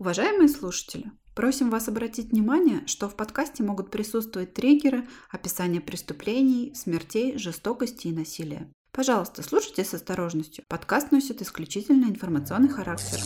[0.00, 7.36] Уважаемые слушатели, просим вас обратить внимание, что в подкасте могут присутствовать триггеры, описание преступлений, смертей,
[7.36, 8.70] жестокости и насилия.
[8.92, 10.62] Пожалуйста, слушайте с осторожностью.
[10.68, 13.18] Подкаст носит исключительно информационный характер.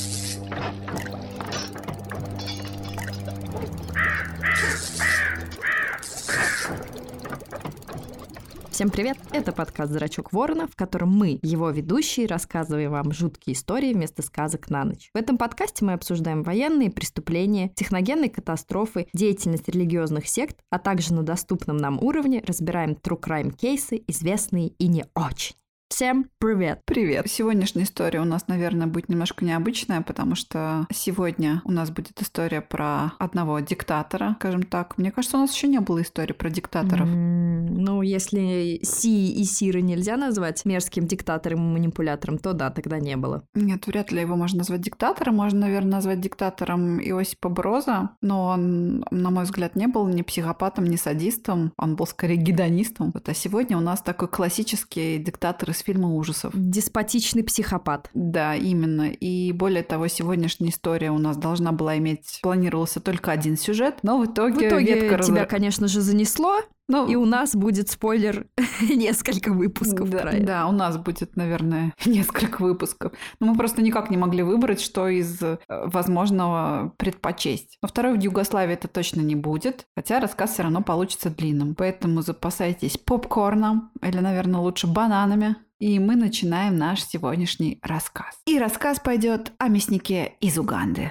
[8.73, 9.19] Всем привет!
[9.33, 14.71] Это подкаст «Зрачок Ворона», в котором мы, его ведущие, рассказываем вам жуткие истории вместо сказок
[14.71, 15.11] на ночь.
[15.13, 21.23] В этом подкасте мы обсуждаем военные преступления, техногенные катастрофы, деятельность религиозных сект, а также на
[21.23, 25.55] доступном нам уровне разбираем true crime кейсы, известные и не очень.
[25.95, 26.81] Всем привет!
[26.87, 27.27] Привет!
[27.29, 32.63] Сегодняшняя история у нас, наверное, будет немножко необычная, потому что сегодня у нас будет история
[32.63, 34.97] про одного диктатора, скажем так.
[34.97, 37.07] Мне кажется, у нас еще не было истории про диктаторов.
[37.07, 42.99] Mm, ну, если Си и Сиры нельзя назвать мерзким диктатором и манипулятором, то да, тогда
[42.99, 43.45] не было.
[43.55, 45.37] Нет, вряд ли его можно назвать диктатором.
[45.37, 50.87] Можно, наверное, назвать диктатором Иосипа Броза, но он, на мой взгляд, не был ни психопатом,
[50.87, 51.75] ни садистом.
[51.77, 53.11] Он был скорее гедонистом.
[53.13, 56.53] Вот, а сегодня у нас такой классический диктатор из фильма ужасов.
[56.55, 58.11] Деспотичный психопат.
[58.15, 59.11] Да, именно.
[59.11, 62.41] И более того, сегодняшняя история у нас должна была иметь...
[62.43, 64.67] Планировался только один сюжет, но в итоге...
[64.67, 66.61] В итоге тебя, конечно же, занесло.
[66.89, 68.47] Ну, и у нас будет спойлер
[68.81, 70.31] несколько выпусков да.
[70.41, 73.13] Да, у нас будет, наверное, несколько выпусков.
[73.41, 77.79] Но мы просто никак не могли выбрать, что из э, возможного предпочесть.
[77.81, 81.75] Во второй в Югославии это точно не будет, хотя рассказ все равно получится длинным.
[81.75, 85.57] Поэтому запасайтесь попкорном или, наверное, лучше бананами.
[85.79, 88.39] И мы начинаем наш сегодняшний рассказ.
[88.47, 91.11] И рассказ пойдет о мяснике из Уганды.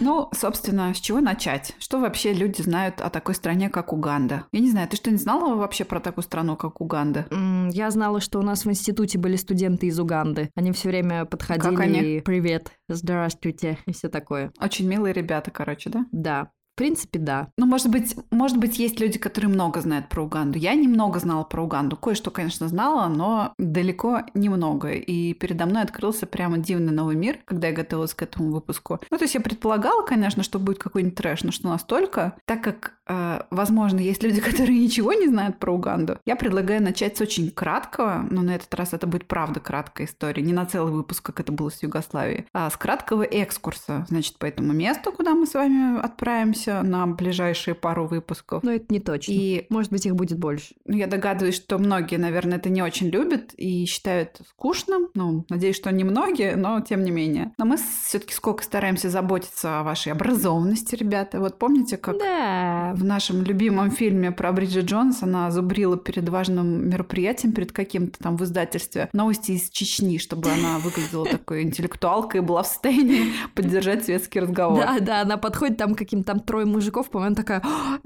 [0.00, 1.74] Ну, собственно, с чего начать?
[1.80, 4.44] Что вообще люди знают о такой стране, как Уганда?
[4.52, 7.26] Я не знаю, ты что, не знала вообще про такую страну, как Уганда?
[7.30, 10.50] Mm, я знала, что у нас в институте были студенты из Уганды.
[10.54, 12.22] Они все время подходили как они?
[12.24, 14.52] «Привет, здравствуйте» и все такое.
[14.60, 16.06] Очень милые ребята, короче, да?
[16.12, 17.48] Да принципе, да.
[17.58, 20.56] Ну, может быть, может быть, есть люди, которые много знают про Уганду.
[20.58, 21.94] Я немного знала про Уганду.
[21.94, 24.92] Кое-что, конечно, знала, но далеко немного.
[24.92, 28.98] И передо мной открылся прямо дивный новый мир, когда я готовилась к этому выпуску.
[29.10, 32.94] Ну, то есть я предполагала, конечно, что будет какой-нибудь трэш, но что настолько, так как,
[33.06, 37.50] э, возможно, есть люди, которые ничего не знают про Уганду, я предлагаю начать с очень
[37.50, 41.40] краткого, но на этот раз это будет правда краткая история, не на целый выпуск, как
[41.40, 45.52] это было с Югославией, а с краткого экскурса, значит, по этому месту, куда мы с
[45.52, 48.62] вами отправимся, надеемся на ближайшие пару выпусков.
[48.62, 49.32] Но это не точно.
[49.32, 50.74] И, может быть, их будет больше.
[50.84, 55.08] Ну, я догадываюсь, что многие, наверное, это не очень любят и считают скучным.
[55.14, 57.52] Ну, надеюсь, что не многие, но тем не менее.
[57.58, 61.40] Но мы все-таки сколько стараемся заботиться о вашей образованности, ребята.
[61.40, 62.92] Вот помните, как да.
[62.94, 68.36] в нашем любимом фильме про Бриджит Джонс она зубрила перед важным мероприятием, перед каким-то там
[68.36, 74.40] в издательстве новости из Чечни, чтобы она выглядела такой интеллектуалкой была в состоянии поддержать светский
[74.40, 74.80] разговор.
[74.80, 77.62] Да, да, она подходит там каким-то там трое мужиков, по-моему, такая...
[77.62, 77.98] А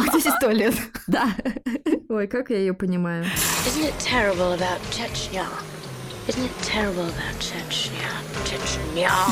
[0.00, 0.74] где здесь туалет?
[1.06, 1.28] Да.
[2.08, 3.24] Ой, как я ее понимаю.
[3.64, 5.46] Isn't it terrible about Chechnya?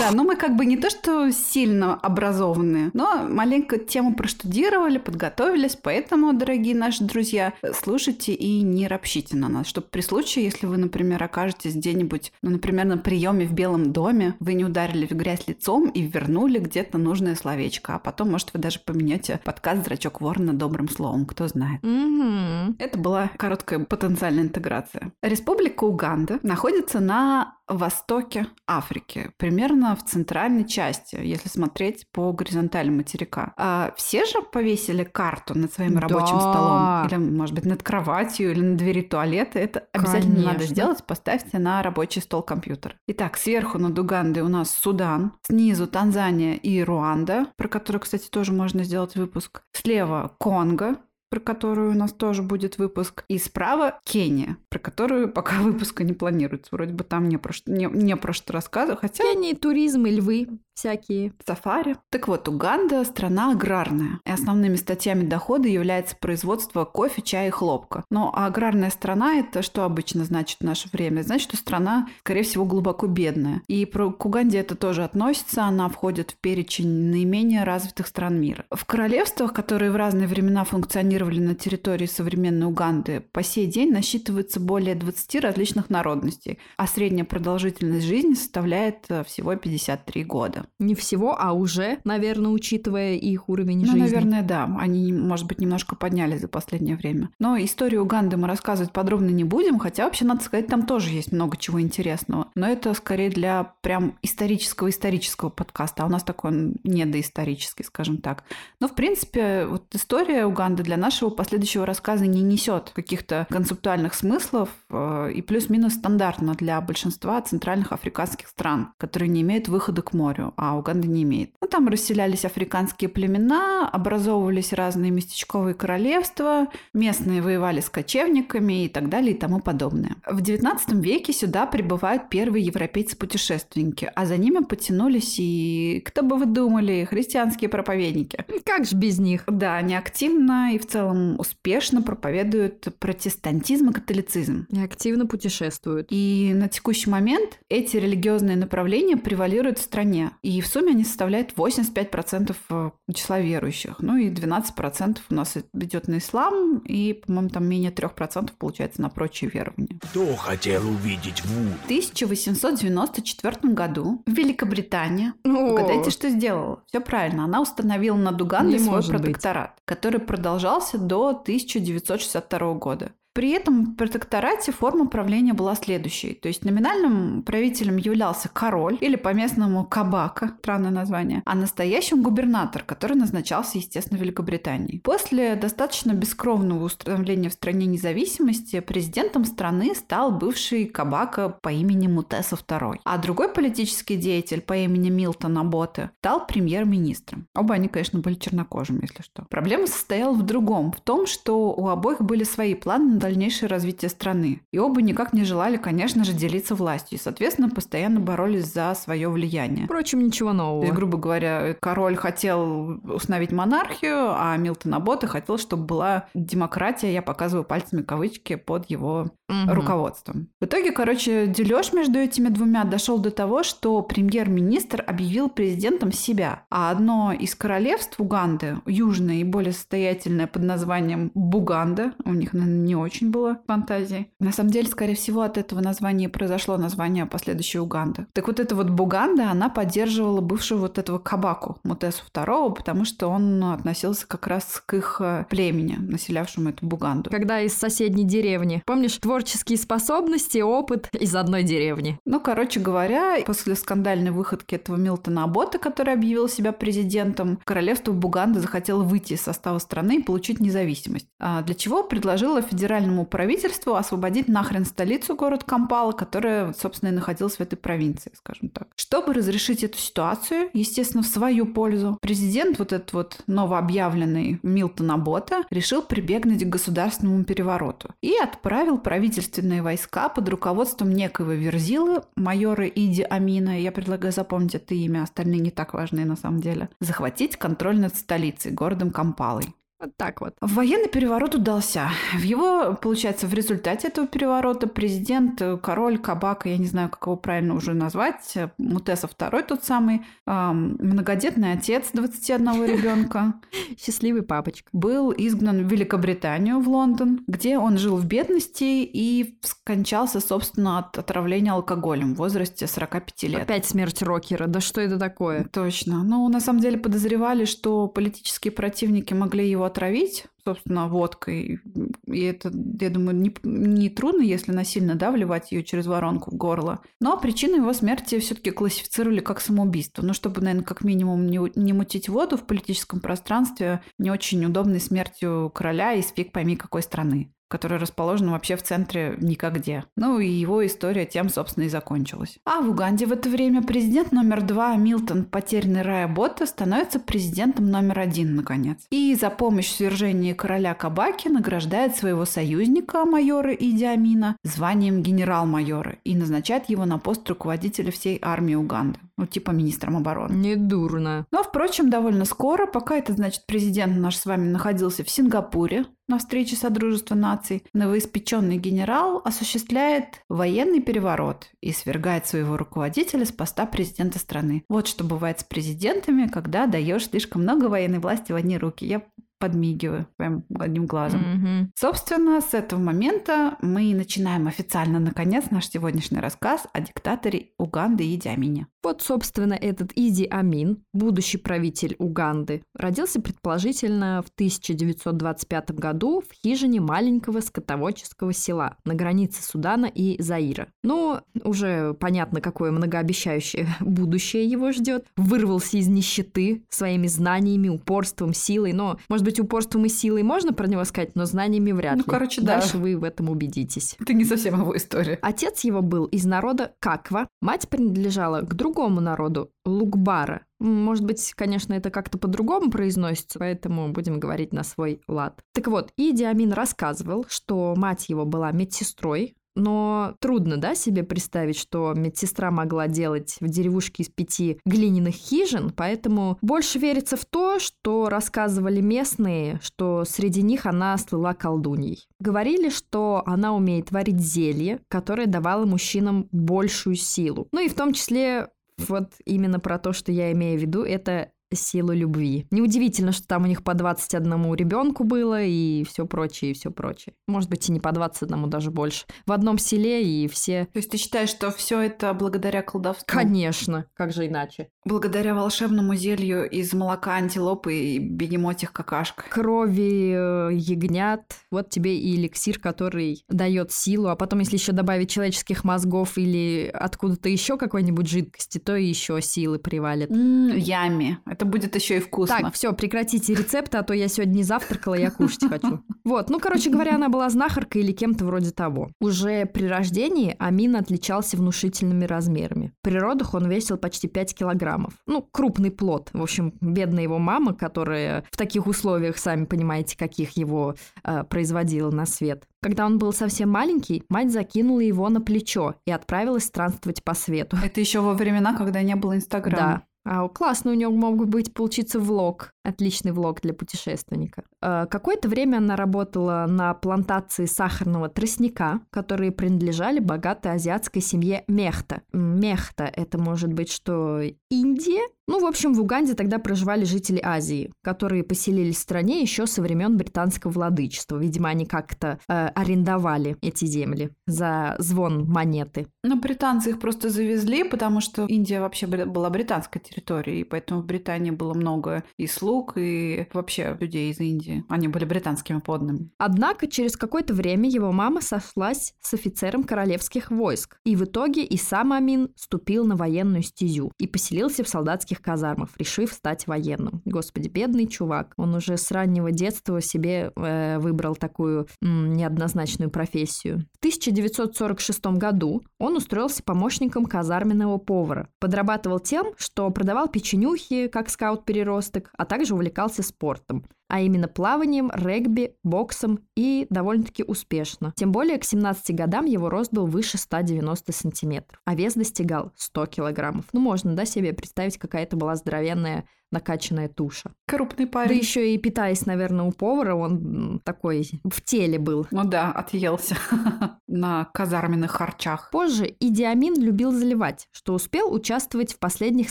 [0.01, 5.77] Да, но мы как бы не то, что сильно образованные, но маленько тему проштудировали, подготовились,
[5.81, 10.79] поэтому, дорогие наши друзья, слушайте и не ропщите на нас, чтобы при случае, если вы,
[10.79, 15.47] например, окажетесь где-нибудь, ну, например, на приеме в Белом доме, вы не ударили в грязь
[15.47, 20.55] лицом и вернули где-то нужное словечко, а потом, может, вы даже поменяете подкаст «Зрачок ворона»
[20.55, 21.81] добрым словом, кто знает.
[21.83, 22.77] Mm-hmm.
[22.79, 25.13] Это была короткая потенциальная интеграция.
[25.23, 32.91] Республика Уганда находится находится на востоке Африки, примерно в центральной части, если смотреть по горизонтали
[32.91, 33.53] материка.
[33.57, 36.01] А все же повесили карту над своим да.
[36.01, 39.59] рабочим столом, или, может быть, над кроватью, или на двери туалета.
[39.59, 40.53] Это обязательно Конечно.
[40.53, 41.05] надо сделать.
[41.05, 42.97] Поставьте на рабочий стол компьютер.
[43.07, 48.53] Итак, сверху над Угандой у нас Судан, снизу Танзания и Руанда, про которую, кстати, тоже
[48.53, 49.63] можно сделать выпуск.
[49.73, 50.97] Слева Конго,
[51.31, 53.25] про которую у нас тоже будет выпуск.
[53.29, 56.69] И справа Кения, про которую пока выпуска не планируется.
[56.73, 59.01] Вроде бы там не про что, не, не про что рассказывать.
[59.01, 59.25] Хотя...
[59.25, 60.49] Кения, туризм и львы
[60.81, 61.33] всякие.
[61.47, 61.97] Сафари.
[62.09, 64.21] Так вот, Уганда– страна аграрная.
[64.25, 68.05] И основными статьями дохода является производство кофе, чая и хлопка.
[68.11, 71.23] Но аграрная страна– это что обычно значит в наше время?
[71.23, 73.63] Значит, что страна, скорее всего, глубоко бедная.
[73.69, 75.65] И про, к Уганде это тоже относится.
[75.65, 78.65] Она входит в перечень наименее развитых стран мира.
[78.71, 84.61] В королевствах, которые в разные времена функционировали на территории современной Уганды, по сей день насчитывается
[84.61, 90.65] более 20 различных народностей, а средняя продолжительность жизни составляет э, всего 53 года.
[90.79, 94.01] Не всего, а уже, наверное, учитывая их уровень ну, жизни.
[94.01, 94.65] наверное, да.
[94.79, 97.31] Они, может быть, немножко поднялись за последнее время.
[97.39, 101.33] Но историю Уганды мы рассказывать подробно не будем, хотя вообще, надо сказать, там тоже есть
[101.33, 102.49] много чего интересного.
[102.55, 108.45] Но это скорее для прям исторического-исторического подкаста, а у нас такой он недоисторический, скажем так.
[108.81, 114.71] Но, в принципе, вот история Уганды для нашего последующего рассказа не несет каких-то концептуальных смыслов
[114.91, 120.53] э, и плюс-минус стандартно для большинства центральных африканских стран, которые не имеют выхода к морю,
[120.61, 121.53] а Уганда не имеет.
[121.63, 129.09] Ну, там расселялись африканские племена, образовывались разные местечковые королевства, местные воевали с кочевниками и так
[129.09, 130.17] далее и тому подобное.
[130.27, 136.45] В XIX веке сюда прибывают первые европейцы-путешественники, а за ними потянулись и, кто бы вы
[136.45, 138.45] думали, христианские проповедники.
[138.67, 139.45] Как же без них?
[139.47, 144.67] Да, они активно и в целом успешно проповедуют протестантизм и католицизм.
[144.71, 146.09] И активно путешествуют.
[146.11, 150.33] И на текущий момент эти религиозные направления превалируют в стране.
[150.43, 153.97] И в сумме они составляют 85% э, числа верующих.
[154.01, 159.11] Ну и 12% у нас идет на ислам, и, по-моему, там менее 3% получается на
[159.11, 159.99] прочие верования.
[160.03, 161.71] Кто хотел увидеть Вуду?
[161.83, 165.73] В 1894 году в Великобритании, О.
[165.73, 166.83] угадайте, что сделала?
[166.87, 169.23] Все правильно, она установила над Угандой свой может быть.
[169.23, 173.13] протекторат, который продолжался до 1962 года.
[173.33, 176.35] При этом в протекторате форма правления была следующей.
[176.35, 183.17] То есть номинальным правителем являлся король, или по-местному кабака, странное название, а настоящим губернатор, который
[183.17, 185.01] назначался, естественно, Великобританией.
[185.01, 192.57] После достаточно бескровного установления в стране независимости президентом страны стал бывший кабака по имени Мутеса
[192.57, 192.97] II.
[193.05, 197.47] А другой политический деятель по имени Милтон Аботе стал премьер-министром.
[197.55, 199.47] Оба они, конечно, были чернокожими, если что.
[199.51, 204.61] Проблема состояла в другом, в том, что у обоих были свои планы дальнейшее развитие страны.
[204.73, 207.19] И оба никак не желали, конечно же, делиться властью.
[207.19, 209.85] И, соответственно, постоянно боролись за свое влияние.
[209.87, 210.83] Впрочем, ничего То нового.
[210.85, 217.23] есть, грубо говоря, король хотел установить монархию, а Милтон Аботе хотел, чтобы была демократия, я
[217.23, 219.73] показываю пальцами кавычки, под его Мгм.
[219.73, 220.49] руководством.
[220.61, 226.63] В итоге, короче, дележ между этими двумя дошел до того, что премьер-министр объявил президентом себя,
[226.71, 232.79] а одно из королевств Уганды, южное и более состоятельное под названием Буганда, у них наверное,
[232.87, 234.31] не очень было фантазии.
[234.39, 238.27] На самом деле, скорее всего, от этого названия произошло название последующей Уганды.
[238.33, 243.29] Так вот эта вот Буганда, она поддерживала бывшего вот этого Кабаку, Мутесу II, потому что
[243.29, 247.31] он относился как раз к их э, племени, населявшему эту Буганду.
[247.31, 248.83] Когда из соседней деревни.
[248.87, 252.19] Помнишь, творческие способности, опыт из одной деревни.
[252.25, 258.61] Ну, короче говоря, после скандальной выходки этого Милтона Абота, который объявил себя президентом, королевство Буганда
[258.61, 261.27] захотело выйти из состава страны и получить независимость.
[261.39, 262.63] А для чего предложило
[263.01, 268.69] федеральному правительству освободить нахрен столицу, город Кампала, которая, собственно, и находилась в этой провинции, скажем
[268.69, 268.89] так.
[268.97, 275.65] Чтобы разрешить эту ситуацию, естественно, в свою пользу, президент, вот этот вот новообъявленный Милтон Абота,
[275.71, 283.23] решил прибегнуть к государственному перевороту и отправил правительственные войска под руководством некоего Верзилы, майора Иди
[283.23, 287.99] Амина, я предлагаю запомнить это имя, остальные не так важны на самом деле, захватить контроль
[287.99, 289.75] над столицей, городом Кампалой.
[290.01, 290.55] Вот так вот.
[290.63, 292.09] Военный переворот удался.
[292.35, 297.27] В его, получается, в результате этого переворота президент, э, король Кабака, я не знаю, как
[297.27, 303.61] его правильно уже назвать, э, Мутеса II тот самый, эм, многодетный отец 21 ребенка,
[303.99, 304.89] Счастливый папочка.
[304.95, 311.19] был изгнан в Великобританию, в Лондон, где он жил в бедности и скончался, собственно, от
[311.19, 313.63] отравления алкоголем в возрасте 45 лет.
[313.63, 314.67] Опять смерть рокера.
[314.67, 315.65] Да что это такое?
[315.65, 316.25] Точно.
[316.25, 321.81] Ну, на самом деле подозревали, что политические противники могли его отравить, собственно, водкой.
[322.27, 322.71] И это,
[323.01, 327.01] я думаю, не, не трудно, если насильно, да, вливать ее через воронку в горло.
[327.21, 330.23] Но причину его смерти все-таки классифицировали как самоубийство.
[330.23, 335.01] Ну, чтобы, наверное, как минимум не, не мутить воду в политическом пространстве, не очень удобной
[335.01, 340.05] смертью короля из фиг пойми какой страны которая расположена вообще в центре никогде.
[340.17, 342.59] Ну и его история тем, собственно, и закончилась.
[342.65, 347.91] А в Уганде в это время президент номер два Милтон Потерянный Рая Ботта становится президентом
[347.91, 349.07] номер один, наконец.
[349.11, 356.17] И за помощь в свержении короля Кабаки награждает своего союзника, майора Иди Амина, званием генерал-майора
[356.25, 359.21] и назначает его на пост руководителя всей армии Уганды.
[359.37, 360.53] Ну, типа министром обороны.
[360.53, 361.47] Не дурно.
[361.51, 366.39] Но, впрочем, довольно скоро, пока этот, значит, президент наш с вами находился в Сингапуре на
[366.39, 374.39] встрече Содружества наций, новоиспеченный генерал осуществляет военный переворот и свергает своего руководителя с поста президента
[374.39, 374.85] страны.
[374.89, 379.05] Вот что бывает с президентами, когда даешь слишком много военной власти в одни руки.
[379.05, 379.23] Я
[379.61, 381.41] подмигиваю своим одним глазом.
[381.41, 381.93] Мгм.
[381.95, 388.35] Собственно, с этого момента мы и начинаем официально, наконец, наш сегодняшний рассказ о диктаторе Уганды
[388.35, 388.87] Иди Амине.
[389.03, 397.01] Вот, собственно, этот Иди Амин, будущий правитель Уганды, родился предположительно в 1925 году в хижине
[397.01, 400.89] маленького скотоводческого села на границе Судана и Заира.
[401.03, 405.27] Ну, уже понятно, какое многообещающее будущее его ждет.
[405.37, 408.93] Вырвался из нищеты своими знаниями, упорством, силой.
[408.93, 412.29] Но, может быть, упорством и силой можно про него сказать, но знаниями вряд Ну, ли.
[412.29, 412.81] короче, да.
[412.81, 414.17] Дальше вы в этом убедитесь.
[414.21, 415.39] Это не совсем его история.
[415.41, 420.67] Отец его был из народа Каква, мать принадлежала к другому народу Лукбара.
[420.81, 425.63] М, Может быть, конечно, это как-то по-другому произносится, поэтому будем говорить на свой лад.
[425.73, 431.79] Так вот, Иди Амин рассказывал, что мать его была медсестрой, но трудно, да, себе представить,
[431.79, 437.79] что медсестра могла делать в деревушке из пяти глиняных хижин, поэтому больше верится в то,
[437.79, 442.27] что рассказывали местные, что среди них она слыла колдуньей.
[442.41, 447.69] Говорили, что она умеет варить зелье, которое давало мужчинам большую силу.
[447.73, 448.69] Ну и в том числе
[449.09, 452.67] вот именно про то, что я имею в виду, это силу любви.
[452.71, 457.35] Неудивительно, что там у них по 21 ребенку было и все прочее, и все прочее.
[457.47, 459.27] Может быть, и не по 21, даже больше.
[459.47, 460.87] В одном селе и все...
[460.93, 463.25] То есть ты считаешь, что все это благодаря колдовству?
[463.27, 464.89] Конечно, как же иначе.
[465.05, 469.45] Благодаря волшебному зелью из молока антилопы и бегемотих какашка.
[469.49, 475.31] Крови э, ягнят, вот тебе и эликсир, который дает силу, а потом, если еще добавить
[475.31, 480.31] человеческих мозгов или откуда-то еще какой-нибудь жидкости, то еще силы привалит.
[480.31, 481.39] М, Ями.
[481.47, 482.59] Это будет еще и вкусно.
[482.61, 486.03] Так, все, прекратите рецепты, а то я сегодня не завтракала, я кушать хочу.
[486.25, 489.11] Вот, ну, короче говоря, она была знахаркой или кем-то вроде того.
[489.21, 492.93] Уже при рождении Амин отличался внушительными размерами.
[493.03, 495.15] При родах он весил почти 5 килограммов.
[495.27, 496.31] Ну, крупный плод.
[496.33, 502.11] В общем, бедная его мама, которая в таких условиях, сами понимаете, каких его э, производила
[502.11, 502.65] на свет.
[502.83, 507.77] Когда он был совсем маленький, мать закинула его на плечо и отправилась странствовать по свету.
[507.85, 509.77] Это еще во времена, когда не было Инстаграма.
[509.77, 510.03] Да.
[510.25, 512.73] А классно у него мог быть получиться влог.
[512.85, 514.65] Отличный влог для путешественника.
[514.83, 522.23] Э, Какое-то время она работала на плантации сахарного тростника, которые принадлежали богатой азиатской семье Мехта.
[522.33, 525.27] Мехта— это может быть что, Индия?
[525.51, 529.83] Ну, в общем, в Уганде тогда проживали жители Азии, которые поселились в стране еще со
[529.83, 531.39] времен британского владычества.
[531.39, 536.07] Видимо, они как-то э, арендовали эти земли за звон монеты.
[536.23, 541.07] Ну, британцы их просто завезли, потому что Индия вообще была британской территорией, и поэтому в
[541.07, 544.85] Британии было много и слуг, и вообще людей из Индии.
[544.89, 546.31] Они были британскими подданными.
[546.39, 551.77] Однако через какое-то время его мама сошлась с офицером королевских войск, и в итоге и
[551.77, 557.23] сам Амин ступил на военную стезю и поселился в солдатских казармах, решив стать военным.
[557.25, 558.55] Господи, бедный чувак.
[558.57, 563.87] Он уже с раннего детства себе э, выбрал такую м, неоднозначную профессию.
[563.95, 568.49] В 1946 году он устроился помощником казарменного повара.
[568.59, 575.77] Подрабатывал тем, что продавал печенюхи, как скаут-переросток, а также увлекался спортом а именно плаванием, регби,
[575.83, 578.13] боксом и довольно-таки успешно.
[578.17, 583.07] Тем более к 17 годам его рост был выше 190 сантиметров, а вес достигал 100
[583.07, 583.67] килограммов.
[583.73, 587.53] Ну, можно, да, себе представить, какая это была здоровенная накачанная туша.
[587.67, 588.39] Крупный Да парень.
[588.39, 592.27] еще и питаясь, наверное, у повара, он такой в теле был.
[592.31, 593.37] Ну да, отъелся
[594.09, 595.71] на казарменных харчах.
[595.71, 599.51] Позже Иди Амин любил заливать, что успел участвовать в последних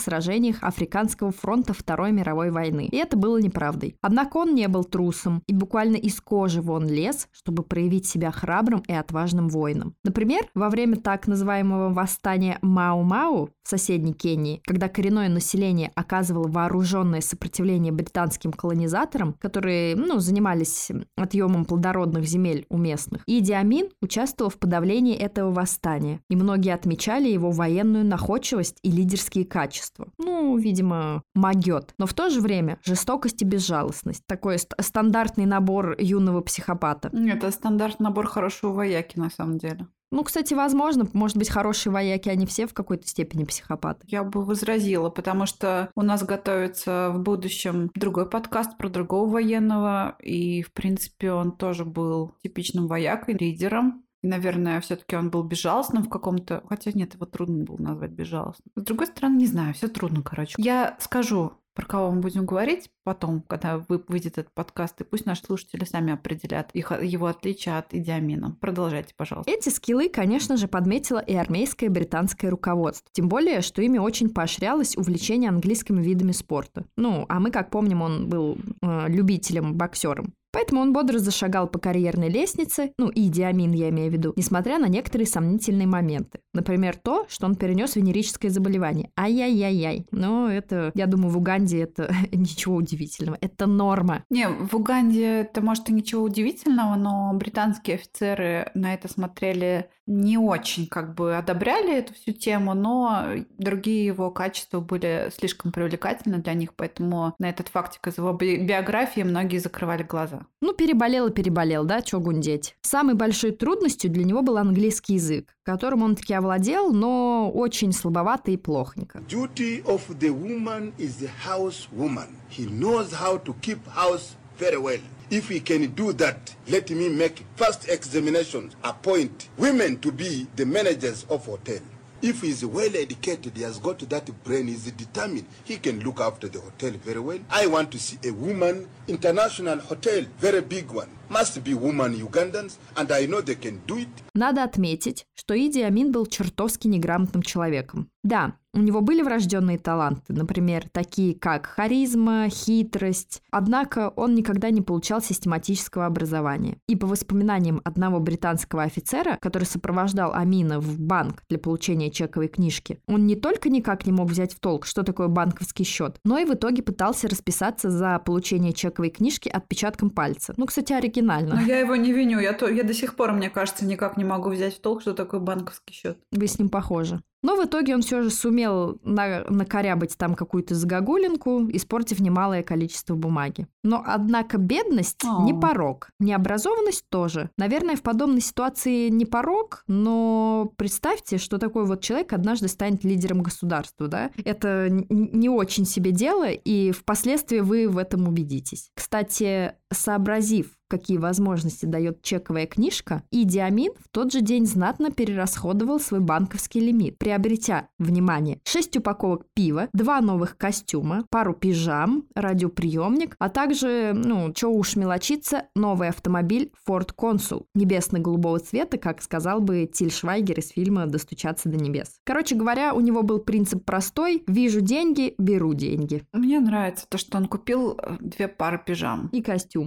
[0.00, 2.88] сражениях Африканского фронта Второй мировой войны.
[2.90, 3.96] И это было неправдой.
[4.00, 8.80] Однако он не был трусом и буквально из кожи вон лез, чтобы проявить себя храбрым
[8.86, 9.94] и отважным воином.
[10.04, 16.48] Например, во время так называемого восстания Мау-Мау в соседней Кении, когда коренное население оказывало
[16.90, 24.50] вооруженное сопротивление британским колонизаторам, которые ну, занимались отъемом плодородных земель у местных, Иди Амин участвовал
[24.50, 30.08] в подавлении этого восстания, и многие отмечали его военную находчивость и лидерские качества.
[30.18, 31.94] Ну, видимо, могет.
[31.98, 34.24] Но в то же время жестокость и безжалостность.
[34.26, 37.10] Такой ст- стандартный набор юного психопата.
[37.12, 39.86] Это стандартный набор хорошего вояки, на самом деле.
[40.10, 44.04] Ну, кстати, возможно, может быть, хорошие вояки, они все в какой-то степени психопаты.
[44.08, 50.16] Я бы возразила, потому что у нас готовится в будущем другой подкаст про другого военного,
[50.20, 54.04] и, в принципе, он тоже был типичным воякой, лидером.
[54.22, 56.62] И, наверное, все-таки он был безжалостным в каком-то...
[56.68, 58.70] Хотя нет, его трудно было назвать безжалостным.
[58.76, 60.54] С другой стороны, не знаю, все трудно, короче.
[60.58, 65.26] Я скажу, про кого мы будем говорить потом, когда вы- выйдет этот подкаст, и пусть
[65.26, 68.56] наши слушатели сами определят их, его отличия от идиамина.
[68.60, 69.50] Продолжайте, пожалуйста.
[69.50, 73.08] Эти скиллы, конечно же, подметило и армейское и британское руководство.
[73.12, 76.84] Тем более, что ими очень поощрялось увлечение английскими видами спорта.
[76.96, 80.34] Ну, а мы, как помним, он был э, любителем, боксером.
[80.52, 84.78] Поэтому он бодро зашагал по карьерной лестнице, ну, и Диамин я имею в виду, несмотря
[84.78, 86.40] на некоторые сомнительные моменты.
[86.52, 89.10] Например, то, что он перенес венерическое заболевание.
[89.18, 90.06] Ай-яй-яй-яй.
[90.10, 93.38] Но это, я думаю, в Уганде это ничего удивительного.
[93.40, 94.24] Это норма.
[94.30, 100.38] Не, в Уганде это, может, и ничего удивительного, но британские офицеры на это смотрели не
[100.38, 103.26] очень как бы одобряли эту всю тему, но
[103.58, 109.20] другие его качества были слишком привлекательны для них, поэтому на этот фактик из его биографии
[109.20, 110.39] многие закрывали глаза.
[110.60, 112.76] Ну, переболел и переболел, да, чё гундеть.
[112.82, 118.50] Самой большой трудностью для него был английский язык, которым он таки овладел, но очень слабовато
[118.50, 119.18] и плохонько.
[119.28, 122.28] Duty of the woman is the house woman.
[122.50, 125.00] He knows how to keep house very well.
[125.30, 130.66] If we can do that, let me make first examination, appoint women to be the
[130.66, 131.78] managers of hotel.
[132.22, 136.48] If he's well educated, he has got that brain, he's determined, he can look after
[136.48, 137.38] the hotel very well.
[137.48, 141.08] I want to see a woman, international hotel, very big one.
[141.28, 144.08] Must be woman Ugandans, and I know they can do it.
[144.34, 148.08] Надо отметить, что Иди Амин был чертовски неграмотным человеком.
[148.22, 153.42] Да, у него были врожденные таланты, например, такие как харизма, хитрость.
[153.50, 156.78] Однако он никогда не получал систематического образования.
[156.88, 163.00] И по воспоминаниям одного британского офицера, который сопровождал Амина в банк для получения чековой книжки,
[163.08, 166.44] он не только никак не мог взять в толк, что такое банковский счет, но и
[166.44, 170.52] в итоге пытался расписаться за получение чековой книжки отпечатком пальца.
[170.58, 171.54] Ну, кстати, оригинально.
[171.54, 172.38] Но я его не виню.
[172.38, 175.14] Я, то, я до сих пор, мне кажется, никак не могу взять в толк, что
[175.14, 176.18] такое банковский счет.
[176.30, 177.22] Вы с ним похожи.
[177.42, 183.14] Но в итоге он все же сумел на накорябать там какую-то загогулинку, испортив немалое количество
[183.14, 183.66] бумаги.
[183.82, 185.44] Но, однако, бедность О.
[185.44, 187.50] не порог, необразованность тоже.
[187.56, 193.42] Наверное, в подобной ситуации не порог, но представьте, что такой вот человек однажды станет лидером
[193.42, 194.30] государства, да?
[194.44, 198.90] Это не очень себе дело, и впоследствии вы в этом убедитесь.
[198.94, 206.00] Кстати, сообразив, какие возможности дает чековая книжка, Иди Амин в тот же день знатно перерасходовал
[206.00, 213.48] свой банковский лимит, приобретя, внимание, 6 упаковок пива, два новых костюма, пару пижам, радиоприемник, а
[213.48, 220.10] также, ну, чё уж мелочиться, новый автомобиль Ford Consul небесно-голубого цвета, как сказал бы Тиль
[220.10, 222.16] Швайгер из фильма «Достучаться до небес».
[222.24, 226.24] Короче говоря, у него был принцип простой «вижу деньги, беру деньги».
[226.32, 229.28] Мне нравится то, что он купил э, две пары пижам.
[229.32, 229.79] И костюм.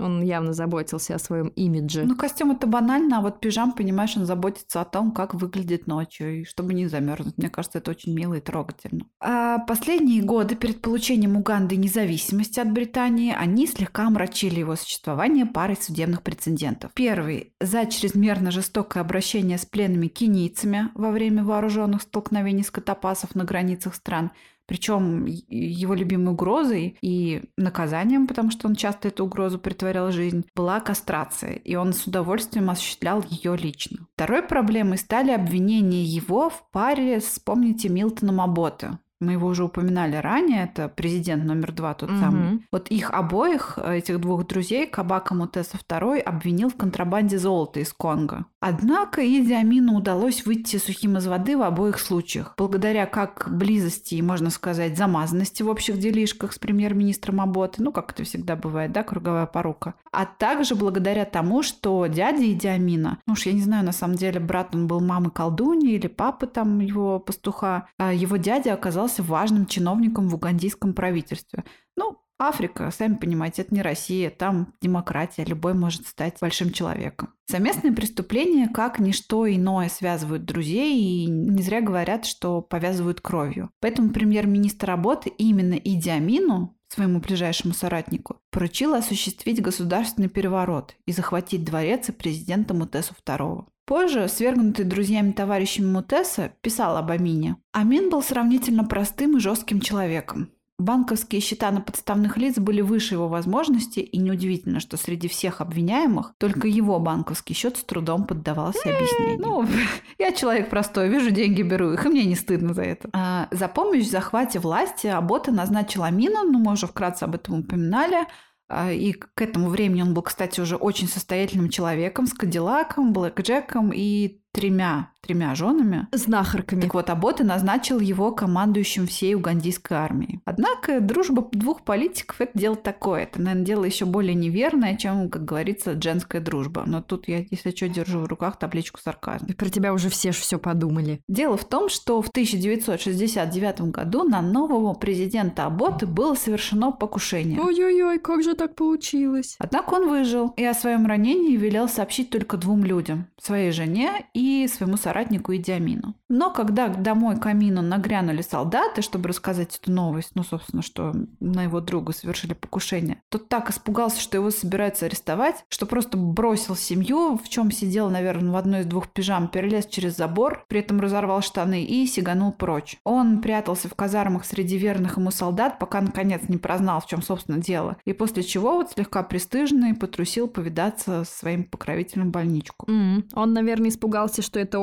[0.00, 2.04] Он явно заботился о своем имидже.
[2.04, 6.40] Ну, костюм это банально, а вот пижам, понимаешь, он заботится о том, как выглядит ночью,
[6.40, 7.38] и чтобы не замерзнуть.
[7.38, 9.06] Мне кажется, это очень мило и трогательно.
[9.20, 15.76] А последние годы перед получением Уганды независимости от Британии они слегка омрачили его существование парой
[15.80, 16.92] судебных прецедентов.
[16.94, 23.94] Первый– за чрезмерно жестокое обращение с пленными кенийцами во время вооруженных столкновений скотопасов на границах
[23.94, 24.30] стран–
[24.70, 30.46] причем его любимой угрозой и наказанием, потому что он часто эту угрозу притворял в жизнь,
[30.54, 34.06] была кастрация, и он с удовольствием осуществлял ее лично.
[34.14, 40.16] Второй проблемой стали обвинения его в паре с, вспомните, Милтоном Аботе, мы его уже упоминали
[40.16, 42.20] ранее, это президент номер два тот Мгм.
[42.20, 42.62] самый.
[42.72, 48.46] Вот их обоих, этих двух друзей, Кабака Мутеса II, обвинил в контрабанде золота из Конго.
[48.60, 54.22] Однако Иди Амину удалось выйти сухим из воды в обоих случаях, благодаря как близости и,
[54.22, 59.02] можно сказать, замазанности в общих делишках с премьер-министром Аботы, ну, как это всегда бывает, да,
[59.02, 63.84] круговая порука, а также благодаря тому, что дядя Иди Амина, ну уж я не знаю,
[63.84, 68.36] на самом деле, брат он был мамы колдуньи или папы там его пастуха, а его
[68.36, 71.64] дядя оказался важным чиновником в угандийском правительстве.
[71.96, 77.34] Ну, Африка, сами понимаете, это не Россия, там демократия, любой может стать большим человеком.
[77.46, 83.70] Совместные преступления, как ничто иное, связывают друзей, и не зря говорят, что повязывают кровью.
[83.80, 91.64] Поэтому премьер-министр работы именно Иди Амину, своему ближайшему соратнику, поручил осуществить государственный переворот и захватить
[91.64, 93.66] дворец и президента Мутесу II.
[93.86, 97.56] Позже, свергнутый друзьями-товарищами Мутеса, писал об Амине.
[97.72, 100.50] Амин был сравнительно простым и жестким человеком.
[100.80, 106.32] Банковские счета на подставных лиц были выше его возможностей, и неудивительно, что среди всех обвиняемых
[106.38, 109.40] только его банковский счет с трудом поддавался объяснению.
[109.40, 109.66] Ну,
[110.18, 113.10] я человек простой, вижу деньги, беру их, и мне не стыдно за это.
[113.12, 117.60] А, за помощь в захвате власти Абота назначил Амина, ну, мы уже вкратце об этом
[117.60, 118.26] упоминали,
[118.70, 123.42] а, и к этому времени он был, кстати, уже очень состоятельным человеком с Кадиллаком, Блэк
[123.42, 126.08] Джеком и тремя, тремя женами.
[126.12, 126.80] Знахарками.
[126.80, 130.40] Так вот, Абота назначил его командующим всей угандийской армией.
[130.44, 133.22] Однако дружба двух политиков– это дело такое.
[133.24, 136.84] Это, наверное, дело еще более неверное, чем, как говорится, женская дружба.
[136.86, 139.48] Но тут я, если что, держу в руках табличку сарказма.
[139.54, 141.20] Про тебя уже все все подумали.
[141.28, 147.60] Дело в том, что в 1969 году на нового президента Аботы было совершено покушение.
[147.60, 149.56] Ой-ой-ой, как же так получилось?
[149.58, 154.39] Однако он выжил и о своем ранении велел сообщить только двум людям– своей жене и
[154.68, 156.14] своему соратнику Идиамину.
[156.28, 161.64] Но когда домой к Амину нагрянули солдаты, чтобы рассказать эту новость, ну, собственно, что на
[161.64, 167.36] его друга совершили покушение, тот так испугался, что его собираются арестовать, что просто бросил семью,
[167.42, 171.42] в чем сидел, наверное, в одной из двух пижам, перелез через забор, при этом разорвал
[171.42, 172.98] штаны и сиганул прочь.
[173.04, 177.58] Он прятался в казармах среди верных ему солдат, пока наконец не прознал, в чем, собственно,
[177.58, 177.96] дело.
[178.04, 182.86] И после чего вот слегка пристыженный потрусил повидаться со своим покровителем в больничку.
[182.88, 184.78] М, Он, наверное, испугался, что это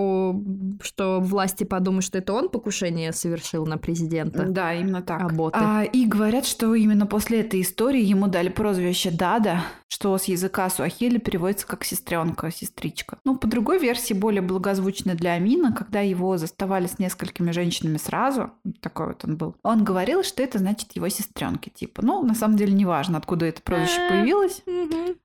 [0.82, 4.44] что власти подумают, что это он покушение совершил на президента.
[4.44, 5.22] Да, именно так.
[5.22, 5.58] Аботы.
[5.62, 10.70] А, и говорят, что именно после этой истории ему дали прозвище Дада, что с языка
[10.70, 13.18] суахили переводится как сестренка, сестричка.
[13.24, 18.52] Ну, по другой версии, более благозвучной для Амина, когда его заставали с несколькими женщинами сразу,
[18.82, 22.02] такой вот он был, он говорил, что это значит его сестренки, типа.
[22.04, 24.10] Ну, на самом деле, неважно, откуда это прозвище Э.
[24.10, 24.64] появилось,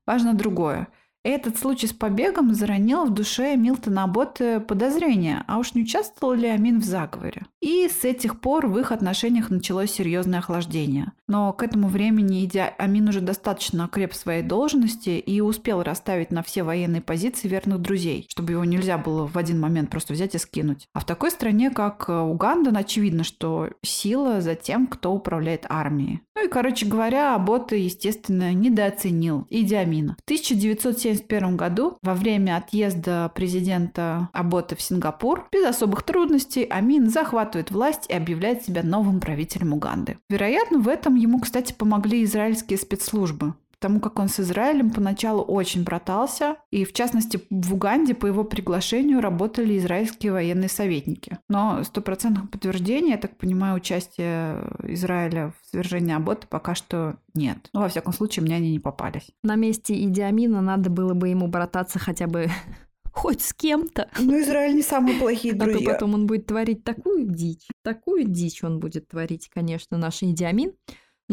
[0.06, 0.88] важно другое.
[1.24, 6.48] Этот случай с побегом заронил в душе Милтона Аботте подозрение, а уж не участвовал ли
[6.48, 7.46] Амин в заговоре.
[7.60, 11.12] И с этих пор в их отношениях началось серьезное охлаждение.
[11.32, 16.30] Но к этому времени Иди Амин уже достаточно окреп в своей должности и успел расставить
[16.30, 20.34] на все военные позиции верных друзей, чтобы его нельзя было в один момент просто взять
[20.34, 20.88] и скинуть.
[20.92, 26.20] А в такой стране, как э, Уганда, очевидно, что сила за тем, кто управляет армией.
[26.34, 30.16] Ну и, короче говоря, Абота, естественно, недооценил Иди Амина.
[30.18, 37.70] В 1971 году, во время отъезда президента Абота в Сингапур, без особых трудностей Амин захватывает
[37.70, 40.18] власть и объявляет себя новым правителем Уганды.
[40.28, 45.82] Вероятно, в этом ему, кстати, помогли израильские спецслужбы потому как он с Израилем поначалу очень
[45.82, 51.38] братался, и в частности в Уганде по его приглашению работали израильские военные советники.
[51.48, 57.70] Но стопроцентных подтверждений, я так понимаю, участия Израиля в свержении Абота пока что нет.
[57.72, 59.32] Ну, во всяком случае, мне они не попались.
[59.42, 62.48] На месте Идиамина надо было бы ему брататься хотя бы
[63.12, 64.08] хоть с кем-то.
[64.20, 67.66] Ну, Израиль не самые плохие А то потом он будет творить такую дичь.
[67.82, 70.74] Такую дичь он будет творить, конечно, наш Идиамин.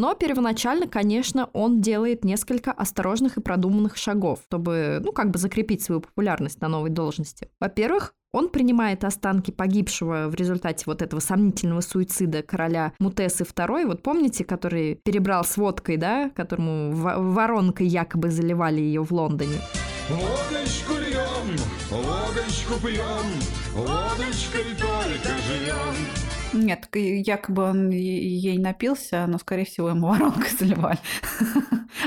[0.00, 5.82] Но первоначально, конечно, он делает несколько осторожных и продуманных шагов, чтобы, ну, как бы закрепить
[5.82, 7.50] свою популярность на новой должности.
[7.60, 14.02] Во-первых, он принимает останки погибшего в результате вот этого сомнительного суицида короля Мутесы II, вот
[14.02, 19.58] помните, который перебрал с водкой, да, которому во- воронкой якобы заливали ее в Лондоне.
[20.08, 21.58] Водочку льем,
[21.90, 23.26] водочку пьем,
[23.74, 26.39] водочкой только живем.
[26.52, 30.98] Нет, якобы он ей напился, но, скорее всего, ему воронкой заливали.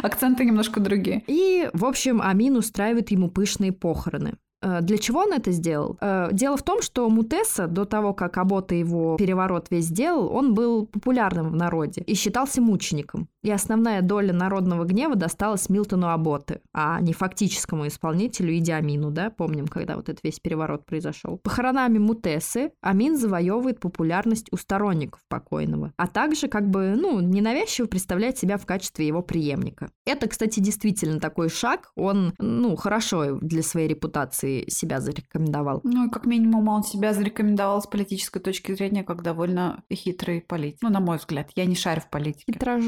[0.01, 1.23] Акценты немножко другие.
[1.27, 4.33] И, в общем, Амин устраивает ему пышные похороны.
[4.61, 5.97] Э, Для чего он это сделал?
[6.01, 10.53] Э, Дело в том, что Мутеса, до того, как Абота его переворот весь сделал, он
[10.53, 13.27] был популярным в народе и считался мучеником.
[13.43, 19.29] И основная доля народного гнева досталась Милтону Аботе, а не фактическому исполнителю Иди Амину, да?
[19.29, 21.37] Помним, когда вот этот весь переворот произошел.
[21.37, 28.37] Похоронами Мутесы Амин завоевывает популярность у сторонников покойного, а также как бы, ну, ненавязчиво представляет
[28.37, 29.89] себя в качестве его преемника.
[30.05, 35.81] Это, кстати, действительно такой шаг, он, ну, хорошо для своей репутации себя зарекомендовал.
[35.83, 40.79] Ну, и как минимум он себя зарекомендовал с политической точки зрения как довольно хитрый политик.
[40.81, 42.53] Ну, на мой взгляд, я не шарю в политике.
[42.53, 42.83] Хитрож...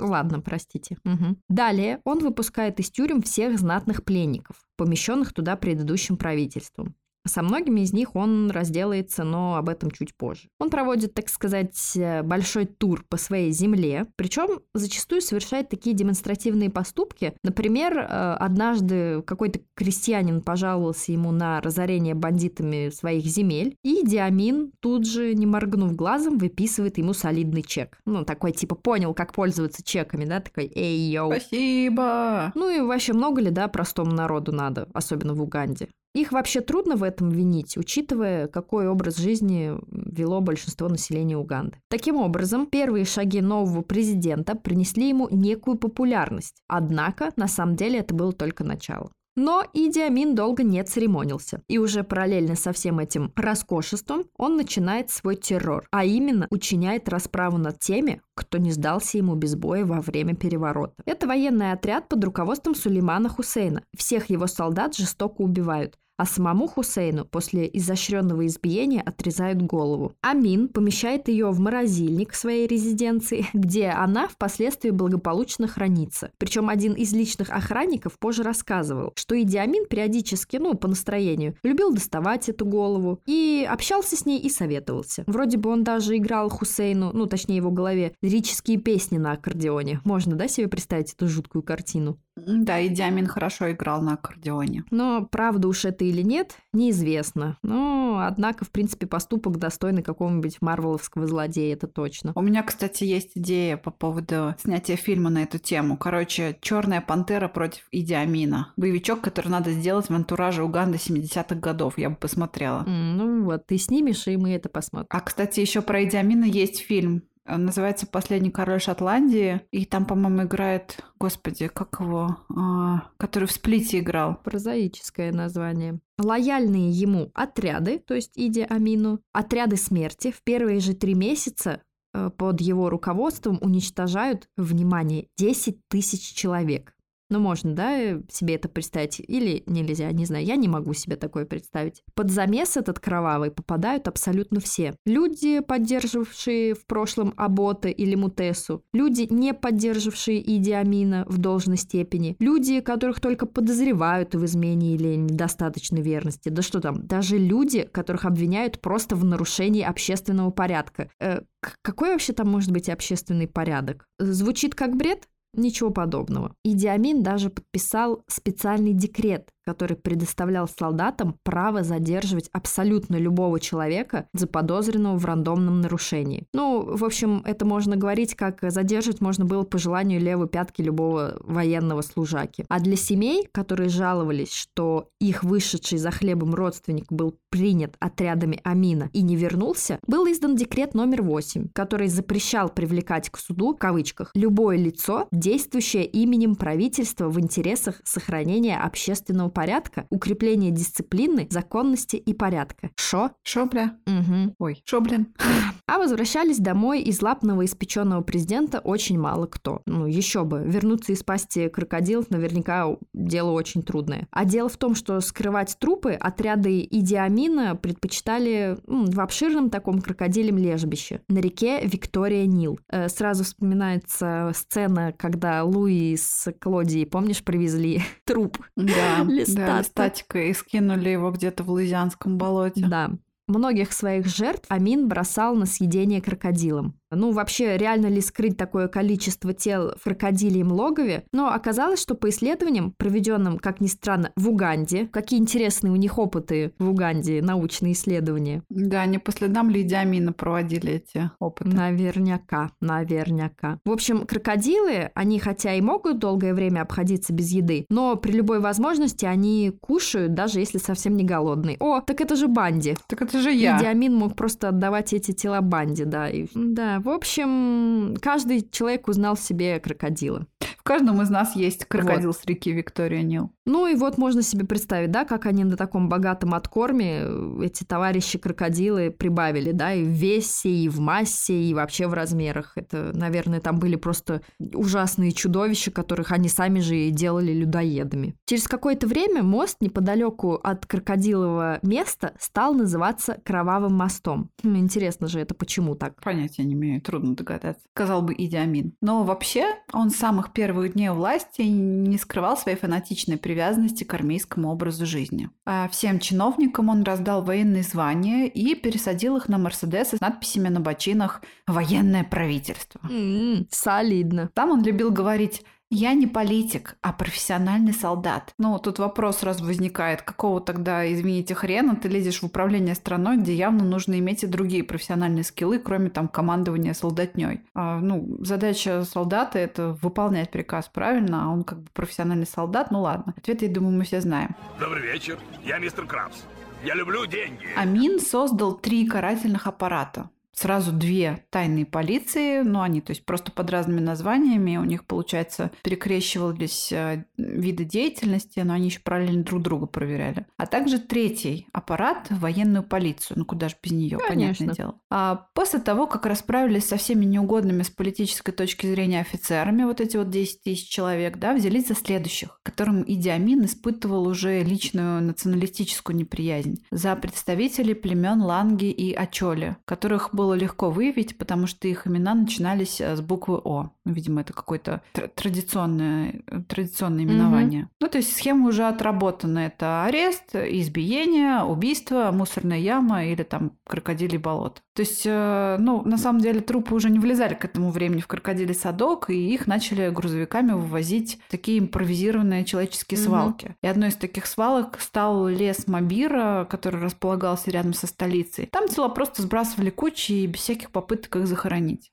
[0.00, 0.96] Ладно, простите.
[1.04, 1.38] Мгм.
[1.48, 6.94] Далее он выпускает из тюрем всех знатных пленников, помещенных туда предыдущим правительством.
[7.26, 10.48] Со многими из них он разделается, но об этом чуть позже.
[10.58, 16.70] Он проводит, так сказать, э, большой тур по своей земле, причем зачастую совершает такие демонстративные
[16.70, 17.34] поступки.
[17.44, 25.06] Например, э, однажды какой-то крестьянин пожаловался ему на разорение бандитами своих земель, и Диамин тут
[25.06, 27.98] же, не моргнув глазом, выписывает ему солидный чек.
[28.06, 31.32] Ну, такой типа понял, как пользоваться чеками, да, такой «Эй, йоу».
[31.32, 32.52] Спасибо!
[32.54, 35.88] Ну и вообще много ли, да, простому народу надо, особенно в Уганде?
[36.12, 41.78] Их вообще трудно в этом винить, учитывая, какой образ жизни вело большинство населения Уганды.
[41.88, 46.62] Таким образом, первые шаги нового президента принесли ему некую популярность.
[46.66, 49.12] Однако, на самом деле, это было только начало.
[49.36, 51.62] Но Иди Амин долго не церемонился.
[51.68, 57.56] И уже параллельно со всем этим роскошеством он начинает свой террор, а именно учиняет расправу
[57.56, 60.94] над теми, кто не сдался ему без боя во время переворота.
[61.06, 63.82] Это военный отряд под руководством Сулеймана Хусейна.
[63.96, 70.12] Всех его солдат жестоко убивают, а самому Хусейну после изощренного избиения отрезают голову.
[70.20, 76.30] Амин помещает ее в морозильник своей резиденции, где она впоследствии благополучно хранится.
[76.36, 81.90] Причем один из личных охранников позже рассказывал, что Иди Амин периодически, ну, по настроению, любил
[81.90, 85.24] доставать эту голову и общался с ней и советовался.
[85.26, 90.02] Вроде бы он даже играл Хусейну, ну, точнее его голове, лирические песни на аккордеоне.
[90.04, 92.18] Можно, да, себе представить эту жуткую картину?
[92.36, 94.84] Да, и Диамин хорошо играл на аккордеоне.
[94.90, 97.58] Но правда уж это или нет, неизвестно.
[97.62, 102.32] Но, однако, в принципе, поступок достойный какого-нибудь марвеловского злодея, это точно.
[102.34, 105.96] У меня, кстати, есть идея по поводу снятия фильма на эту тему.
[105.96, 108.72] Короче, Черная пантера против Идиамина.
[108.76, 111.98] Боевичок, который надо сделать в антураже Уганды 70-х годов.
[111.98, 112.84] Я бы посмотрела.
[112.86, 115.08] М, Ну вот, ты снимешь, и мы это посмотрим.
[115.10, 117.22] А, кстати, еще про Идиамина есть фильм.
[117.50, 119.60] Э, Называется «Последний король Шотландии».
[119.70, 121.04] И там, по-моему, играет...
[121.18, 122.38] Господи, как его?
[122.56, 124.36] А, который в «Сплите» играл.
[124.42, 126.00] Прозаическое название.
[126.18, 131.82] Лояльные ему отряды, то есть Иди Амину, отряды смерти в первые же три месяца
[132.12, 136.94] э, под его руководством уничтожают, внимание, 10 тысяч человек.
[137.30, 139.20] Ну, можно, да, э, себе это представить?
[139.20, 142.02] Или нельзя, не знаю, я не могу себе такое представить.
[142.14, 144.94] Под замес этот кровавый попадают абсолютно все.
[145.06, 152.34] Люди, поддерживавшие в прошлом Абота или Мутесу, люди, не поддерживавшие Иди Амина в должной степени,
[152.40, 156.48] люди, которых только подозревают в измене или недостаточной верности.
[156.48, 161.10] Да что там, даже люди, которых обвиняют просто в нарушении общественного порядка.
[161.20, 161.42] Э,
[161.82, 164.04] какой вообще там может быть общественный порядок?
[164.18, 165.28] Звучит как бред?
[165.52, 166.54] Ничего подобного.
[166.64, 175.16] Иди Амин даже подписал специальный декрет, который предоставлял солдатам право задерживать абсолютно любого человека, заподозренного
[175.16, 176.48] в рандомном нарушении.
[176.52, 181.36] Ну, в общем, это можно говорить, как задерживать можно было по желанию левой пятки любого
[181.44, 182.64] военного служаки.
[182.68, 189.08] А для семей, которые жаловались, что их вышедший за хлебом родственник был принят отрядами Амина
[189.12, 194.32] и не вернулся, был издан декрет номер 8, который запрещал привлекать к суду, в кавычках,
[194.34, 202.88] любое лицо, действующее именем правительства в интересах сохранения общественного порядка, укрепления дисциплины, законности и порядка.
[202.96, 203.32] Шо?
[203.42, 203.98] Шо, бля?
[204.06, 204.54] Угу.
[204.58, 205.34] Ой, шо, блин?
[205.86, 209.82] А возвращались домой из лап новоиспеченного президента очень мало кто.
[209.86, 210.62] Ну, еще бы.
[210.64, 214.28] Вернуться из пасти крокодилов наверняка дело очень трудное.
[214.30, 220.58] А дело в том, что скрывать трупы отряды Идиамина предпочитали м, в обширном таком крокодилем
[220.58, 222.78] лежбище на реке Виктория-Нил.
[222.88, 229.66] Э, Сразу вспоминается сцена, когда Луи с Клодией, помнишь, привезли труп Да, Листата.
[229.66, 232.86] да, листатика, и скинули его где-то в Луизианском болоте.
[232.86, 233.10] Да.
[233.46, 236.94] Многих своих жертв Амин бросал на съедение крокодилам.
[237.10, 241.24] Ну, вообще, реально ли скрыть такое количество тел в крокодильем логове?
[241.32, 246.18] Но оказалось, что по исследованиям, проведенным, как ни странно, в Уганде, какие интересные у них
[246.18, 248.62] опыты в Уганде, научные исследования.
[248.68, 251.70] Да, они по следам Лидии Амина проводили эти опыты.
[251.70, 253.78] Наверняка, наверняка.
[253.84, 258.60] В общем, крокодилы, они хотя и могут долгое время обходиться без еды, но при любой
[258.60, 261.76] возможности они кушают, даже если совсем не голодные.
[261.80, 262.96] О, так это же Банди.
[263.06, 263.78] Так это же я.
[263.78, 266.28] Диамин мог просто отдавать эти тела банде, да.
[266.28, 270.46] И, да, в общем, каждый человек узнал в себе крокодила.
[270.78, 273.52] В каждом из нас есть крокодил с реки Виктория Нил.
[273.70, 277.84] Ну и вот можно себе представить, да, как они на таком богатом откорме э, эти
[277.84, 282.72] товарищи-крокодилы прибавили, да, и в весе, и в массе, и вообще в размерах.
[282.74, 288.34] Это, наверное, там были просто ужасные чудовища, которых они сами же и делали людоедами.
[288.44, 294.50] Через какое-то время мост неподалеку от крокодилового места стал называться Кровавым мостом.
[294.64, 296.20] Хм, Интересно же это почему так?
[296.20, 297.84] Понятия не имею, трудно догадаться.
[297.94, 298.94] Сказал бы Иди Амин.
[299.00, 303.59] Но вообще он с самых первых дней власти не скрывал своей фанатичной привязанности
[304.04, 305.50] к армейскому образу жизни.
[305.64, 310.80] А всем чиновникам он раздал военные звания и пересадил их на Мерседесы с надписями на
[310.80, 313.00] бочинах «Военное правительство».
[313.08, 314.50] М, Солидно.
[314.54, 318.54] Там он любил говорить «Я не политик, а профессиональный солдат».
[318.58, 323.54] Ну, тут вопрос сразу возникает, какого тогда, извините, хрена ты лезешь в управление страной, где
[323.54, 327.62] явно нужно иметь и другие профессиональные скиллы, кроме там командования солдатней.
[327.74, 331.46] А, ну, задача солдата– это выполнять приказ, правильно?
[331.46, 333.34] А он как бы профессиональный солдат, ну ладно.
[333.36, 334.54] Ответ, я думаю, мы все знаем.
[334.78, 336.44] Добрый вечер, я мистер Крабс.
[336.84, 337.66] Я люблю деньги.
[337.76, 340.30] Амин создал три карательных аппарата.
[340.60, 345.70] Сразу две тайные полиции, но они, то есть просто под разными названиями, у них, получается,
[345.82, 350.44] перекрещивались э, виды деятельности, но они еще параллельно друг друга проверяли.
[350.58, 353.38] А также третий аппарат– военную полицию.
[353.38, 354.66] Ну, куда же без нее, Конечно.
[354.66, 355.00] понятное дело.
[355.08, 360.18] А после того, как расправились со всеми неугодными с политической точки зрения офицерами, вот эти
[360.18, 366.16] вот 10 тысяч человек, да, взялись за следующих, которым Иди Амин испытывал уже личную националистическую
[366.16, 366.84] неприязнь.
[366.90, 373.00] За представителей племен Ланги и Ачоли, которых было легко выявить, потому что их имена начинались
[373.00, 373.90] э, с буквы О.
[374.04, 377.88] Ну, Видимо, это какое-то тр- традиционное, э, традиционное именование.
[378.00, 379.60] Ну, то есть схема уже отработана.
[379.60, 384.82] Это арест, избиение, убийство, мусорная яма или там крокодилий болот.
[384.94, 388.26] То есть, э, ну, на самом деле трупы уже не влезали к этому времени в
[388.26, 393.26] крокодилий садок, и их начали грузовиками вывозить в такие импровизированные человеческие Мгм.
[393.26, 393.76] свалки.
[393.82, 398.66] И одной из таких свалок стал лес Мобира, который располагался рядом со столицей.
[398.66, 402.08] Там тела просто сбрасывали кучи и без всяких попыток их захоронить.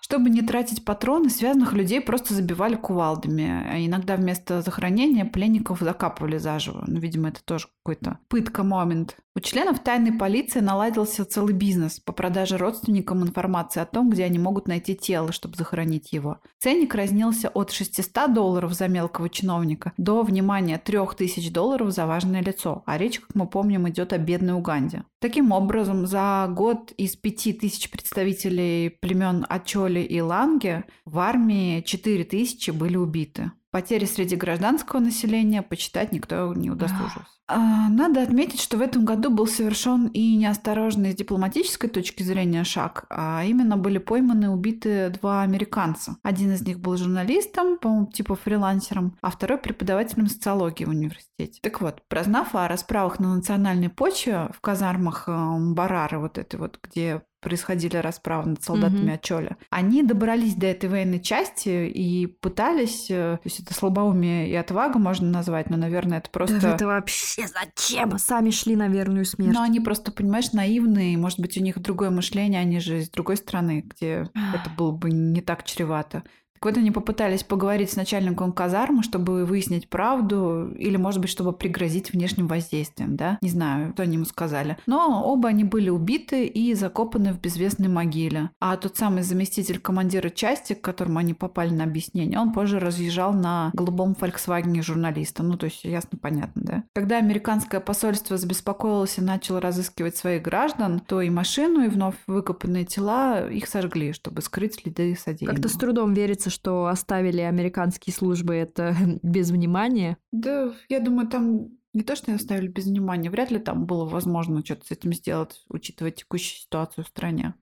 [0.00, 3.66] Чтобы не тратить патроны, связанных людей просто забивали кувалдами.
[3.70, 6.82] А иногда вместо захоронения пленников закапывали заживо.
[6.86, 9.16] Ну, видимо, это тоже какой-то пытка-момент.
[9.38, 14.36] У членов тайной полиции наладился целый бизнес по продаже родственникам информации о том, где они
[14.36, 16.38] могут найти тело, чтобы захоронить его.
[16.58, 22.82] Ценник разнился от 600 долларов за мелкого чиновника до, внимания, 3000 долларов за важное лицо.
[22.84, 25.04] А речь, как мы помним, идет о бедной Уганде.
[25.20, 32.96] Таким образом, за год из 5000 представителей племен Ачоли и Ланге в армии 4000 были
[32.96, 33.52] убиты.
[33.78, 37.28] Потери среди гражданского населения почитать никто не удосужился.
[37.46, 42.64] А, Надо отметить, что в этом году был совершен и неосторожный с дипломатической точки зрения
[42.64, 46.16] шаг, а именно были пойманы и убиты два американца.
[46.24, 51.60] Один из них был журналистом, по-моему, типа фрилансером, а второй преподавателем социологии в университете.
[51.62, 56.80] Так вот, прознав о расправах на национальной почве в казармах э, Барары, вот этой вот,
[56.82, 59.14] где происходили расправы над солдатами Мгм.
[59.14, 59.56] Ачоля.
[59.70, 64.98] Они добрались до этой военной части и пытались, э, то есть это слабоумие и отвага
[64.98, 66.60] можно назвать, но, наверное, это просто...
[66.60, 68.18] Да это вообще зачем?
[68.18, 69.54] Сами шли на верную смерть.
[69.54, 73.36] Но они просто, понимаешь, наивные, может быть, у них другое мышление, они же из другой
[73.36, 76.22] страны, где это было бы не так чревато.
[76.60, 81.52] Так вот, они попытались поговорить с начальником казармы, чтобы выяснить правду, или, может быть, чтобы
[81.52, 83.38] пригрозить внешним воздействием, да?
[83.40, 84.76] Не знаю, что они ему сказали.
[84.86, 88.50] Но оба они были убиты и закопаны в безвестной могиле.
[88.60, 93.32] А тот самый заместитель командира части, к которому они попали на объяснение, он позже разъезжал
[93.32, 95.42] на голубом Фольксвагене журналиста.
[95.42, 96.84] Ну, то есть, ясно, понятно, да?
[96.94, 102.84] Когда американское посольство забеспокоилось и начало разыскивать своих граждан, то и машину, и вновь выкопанные
[102.84, 105.56] тела их сожгли, чтобы скрыть следы содеянного.
[105.56, 110.16] Как-то с трудом верится, что оставили американские службы это без внимания.
[110.32, 114.64] Да, я думаю, там не то, что оставили без внимания, вряд ли там было возможно
[114.64, 117.54] что-то с этим сделать, учитывая текущую ситуацию в стране.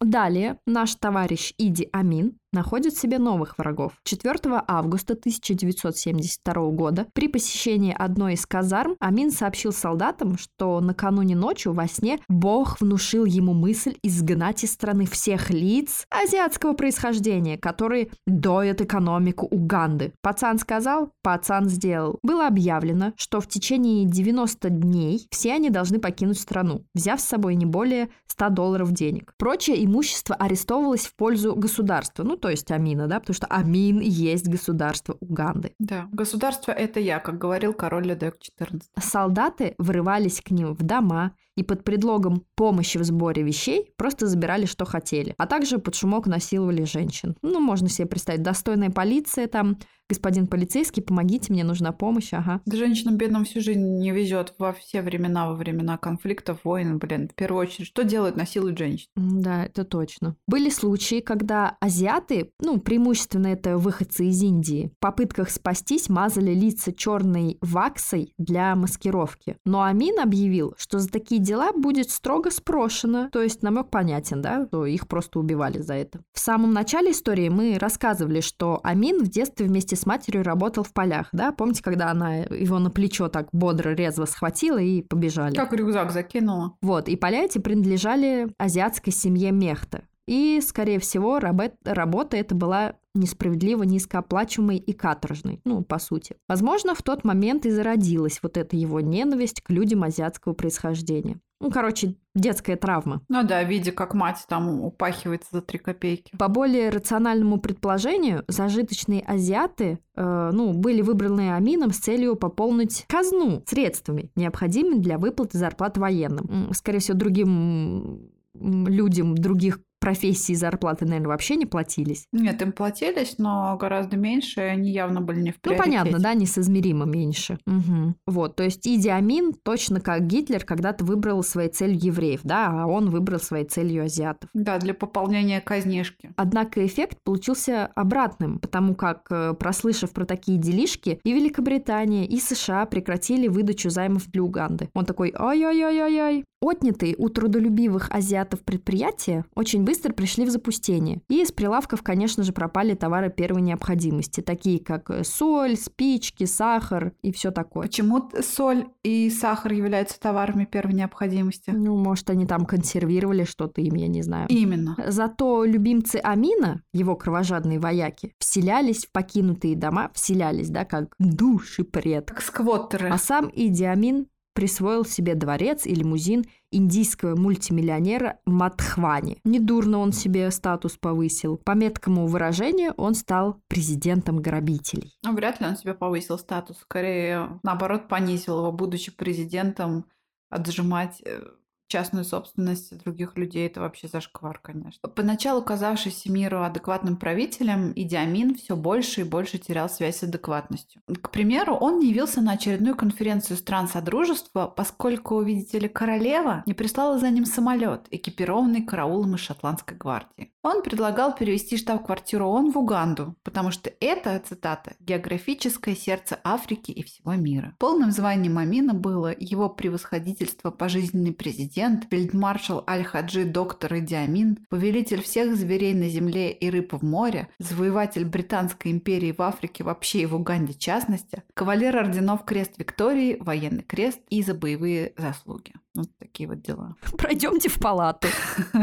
[0.00, 3.92] Далее наш товарищ Иди Амин находит себе новых врагов.
[4.04, 11.72] 4 августа 1972 года при посещении одной из казарм Амин сообщил солдатам, что накануне ночью
[11.72, 18.80] во сне Бог внушил ему мысль изгнать из страны всех лиц азиатского происхождения, которые доят
[18.80, 20.14] экономику Уганды.
[20.22, 22.18] Пацан сказал, пацан сделал.
[22.22, 27.56] Было объявлено, что в течение 90 дней все они должны покинуть страну, взяв с собой
[27.56, 29.32] не более 100 долларов денег.
[29.38, 34.48] Прочее имущество арестовывалось в пользу государства, ну то есть Амина, да, потому что Амин есть
[34.48, 35.72] государство Уганды.
[35.78, 38.82] Да, государство это я, как говорил король Ледек XIV.
[39.00, 44.66] Солдаты врывались к ним в дома и под предлогом помощи в сборе вещей просто забирали,
[44.66, 45.34] что хотели.
[45.38, 47.34] А также под шумок насиловали женщин.
[47.40, 52.60] Ну, можно себе представить, достойная полиция там, господин полицейский, помогите, мне нужна помощь, ага.
[52.66, 57.28] Да женщинам бедным всю жизнь не везет во все времена, во времена конфликтов, войн, блин,
[57.28, 58.36] в первую очередь, что делают?
[58.36, 59.08] Насилуют женщин.
[59.16, 60.36] Да, это точно.
[60.46, 66.92] Были случаи, когда азиаты, ну, преимущественно это выходцы из Индии, в попытках спастись мазали лица
[66.92, 69.56] черной ваксой для маскировки.
[69.64, 73.28] Но Амин объявил, что за такие дела будет строго спрошено.
[73.30, 76.20] То есть намек понятен, да, то их просто убивали за это.
[76.32, 80.92] В самом начале истории мы рассказывали, что Амин в детстве вместе с матерью работал в
[80.92, 81.52] полях, да?
[81.52, 85.54] Помните, когда она его на плечо так бодро, резво схватила и побежали?
[85.54, 86.76] Как рюкзак закинула.
[86.80, 90.04] Вот, и поля эти принадлежали азиатской семье Мехта.
[90.26, 96.36] И, скорее всего, работа эта была несправедливо низкооплачиваемой и каторжной, ну, по сути.
[96.48, 101.38] Возможно, в тот момент и зародилась вот эта его ненависть к людям азиатского происхождения.
[101.60, 103.22] Ну, короче, детская травма.
[103.28, 106.36] Ну да, видя, как мать там упахивается за три копейки.
[106.36, 113.62] По более рациональному предположению, зажиточные азиаты, э, ну, были выбраны Амином с целью пополнить казну
[113.66, 116.70] средствами, необходимыми для выплаты зарплат военным.
[116.74, 122.26] Скорее всего, другим людям других профессий зарплаты, наверное, вообще не платились.
[122.30, 125.82] Нет, им платились, но гораздо меньше, они явно были не в Ну, приоритете.
[125.82, 127.56] понятно, да, несоизмеримо меньше.
[127.64, 128.14] Мгм.
[128.26, 132.86] Вот, то есть Иди Амин точно как Гитлер когда-то выбрал своей целью евреев, да, а
[132.86, 134.50] он выбрал своей целью азиатов.
[134.52, 136.32] Да, для пополнения казнишки.
[136.36, 142.84] Однако эффект получился обратным, потому как, э, прослышав про такие делишки, и Великобритания, и США
[142.84, 144.90] прекратили выдачу займов для Уганды.
[144.92, 146.44] Он такой «Ай-яй-яй-яй-яй».
[146.64, 151.20] Отнятые у трудолюбивых азиатов предприятия очень быстро пришли в запустение.
[151.28, 157.12] И из прилавков, конечно же, пропали товары первой необходимости, такие как э, соль, спички, сахар
[157.20, 157.86] и все такое.
[157.86, 161.68] Почему соль и сахар являются товарами первой необходимости?
[161.70, 164.48] Ну, может, они там консервировали что-то им, я не знаю.
[164.48, 164.96] Именно.
[165.08, 172.36] Зато любимцы Амина, его кровожадные вояки, вселялись в покинутые дома, вселялись, да, как души предков.
[172.38, 173.10] Как сквоттеры.
[173.10, 179.38] А сам Иди Амин присвоил себе дворец и лимузин индийского мультимиллионера Матхвани.
[179.44, 181.60] Недурно он себе статус повысил.
[181.64, 185.12] По меткому выражению он стал президентом грабителей.
[185.22, 186.78] Ну, вряд ли он себе повысил статус.
[186.78, 190.06] Скорее, наоборот, понизил его, будучи президентом,
[190.50, 191.42] отжимать э,
[191.86, 193.66] частную собственность других людей.
[193.66, 195.08] Это вообще зашквар, конечно.
[195.08, 201.02] Поначалу казавшийся миру адекватным правителем, Иди Амин все больше и больше терял связь с адекватностью.
[201.06, 206.74] К примеру, он не явился на очередную конференцию стран Содружества, поскольку, видите ли, королева не
[206.74, 210.53] прислала за ним самолет, экипированный караулом из шотландской гвардии.
[210.64, 217.04] Он предлагал перевести штаб-квартиру ООН в Уганду, потому что это, цитата, «географическое сердце Африки и
[217.04, 217.76] всего мира».
[217.78, 225.54] Полным званием Амина было его превосходительство пожизненный президент, фельдмаршал Аль-Хаджи доктор Иди Амин, повелитель всех
[225.54, 230.34] зверей на земле и рыб в море, завоеватель Британской империи в Африке вообще и в
[230.34, 235.74] Уганде в частности, кавалер орденов Крест Виктории, военный крест и за боевые заслуги.
[235.94, 236.96] Вот такие вот дела.
[237.18, 238.28] Пройдемте в палату.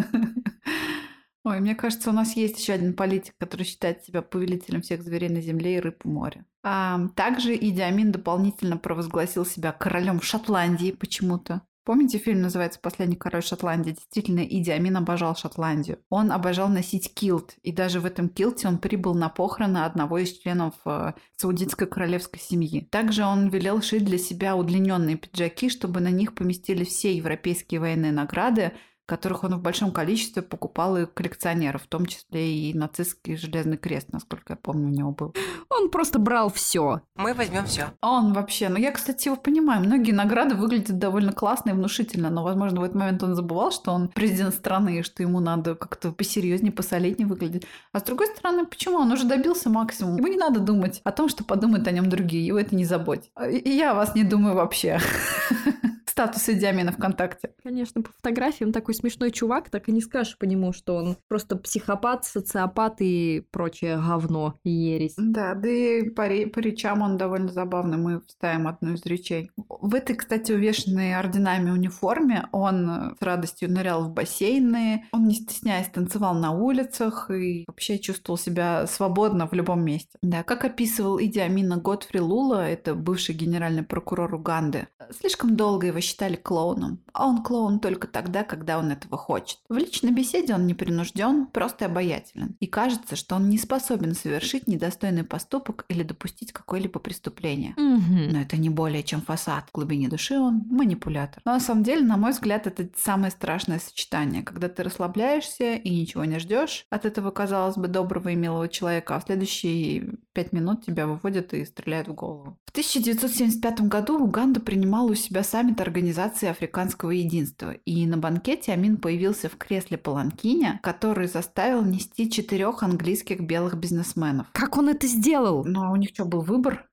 [1.44, 5.30] Ой, мне кажется, у нас есть еще один политик, который считает себя повелителем всех зверей
[5.30, 6.46] на земле и рыб в море.
[6.64, 11.62] А, также Иди Амин дополнительно провозгласил себя королем Шотландии почему-то.
[11.84, 13.94] Помните, фильм называется «Последний король Шотландии»?
[13.94, 15.98] Действительно, Иди Амин обожал Шотландию.
[16.10, 20.32] Он обожал носить килт, и даже в этом килте он прибыл на похороны одного из
[20.32, 22.88] членов э, саудитской королевской семьи.
[22.92, 28.12] Также он велел шить для себя удлиненные пиджаки, чтобы на них поместили все европейские военные
[28.12, 28.74] награды,
[29.12, 34.08] которых он в большом количестве покупал и коллекционеров, в том числе и нацистский железный крест,
[34.14, 35.36] насколько я помню, у него был.
[35.70, 37.02] Он просто брал все.
[37.18, 37.92] Мы возьмем все.
[38.02, 42.42] Он вообще, ну я, кстати, его понимаю, многие награды выглядят довольно классно и внушительно, но,
[42.42, 46.14] возможно, в этот момент он забывал, что он президент страны, и что ему надо как-то
[46.14, 47.66] посерьезнее, посолиднее выглядеть.
[47.92, 48.96] А с другой стороны, почему?
[48.96, 50.20] Он уже добился максимума.
[50.20, 53.30] Ему не надо думать о том, что подумают о нем другие, его это не заботит.
[53.46, 55.02] И я о вас не думаю вообще.
[56.12, 57.52] Статус Иди Амина ВКонтакте.
[57.64, 61.16] Конечно, по фотографии он такой смешной чувак, так и не скажешь по нему, что он
[61.30, 65.14] просто психопат, социопат и прочее говно и ересь.
[65.16, 67.98] Да, да и по, по речам он довольно забавный.
[67.98, 69.52] Мы вставим одну из речей.
[69.56, 75.88] В этой, кстати, увешанной орденами униформе он с радостью нырял в бассейны, он, не стесняясь,
[75.88, 80.18] танцевал на улицах и вообще чувствовал себя свободно в любом месте.
[80.22, 86.01] Да, как описывал Иди Амина Готфри Лула, это бывший генеральный прокурор Уганды, слишком долго его
[86.02, 87.00] считали клоуном.
[87.14, 89.60] А он клоун только тогда, когда он этого хочет.
[89.70, 92.56] В личной беседе он не принужден, просто обаятелен.
[92.60, 97.74] И кажется, что он не способен совершить недостойный поступок или допустить какое-либо преступление.
[97.78, 98.30] Мгм.
[98.32, 99.66] Но это не более чем фасад.
[99.70, 101.42] В глубине души он манипулятор.
[101.46, 105.90] Но на самом деле, на мой взгляд, это самое страшное сочетание, когда ты расслабляешься и
[105.90, 110.54] ничего не ждешь от этого, казалось бы, доброго и милого человека, а в следующие пять
[110.54, 112.58] минут тебя выводят и стреляют в голову.
[112.66, 118.96] В 1975 году Уганда принимала у себя саммит Организации Африканского единства, и на банкете Амин
[118.96, 124.48] появился в кресле паланкиня, который заставил нести четырех английских белых бизнесменов.
[124.54, 125.66] Как он это сделал?
[125.66, 126.86] Ну, а у них что, был выбор?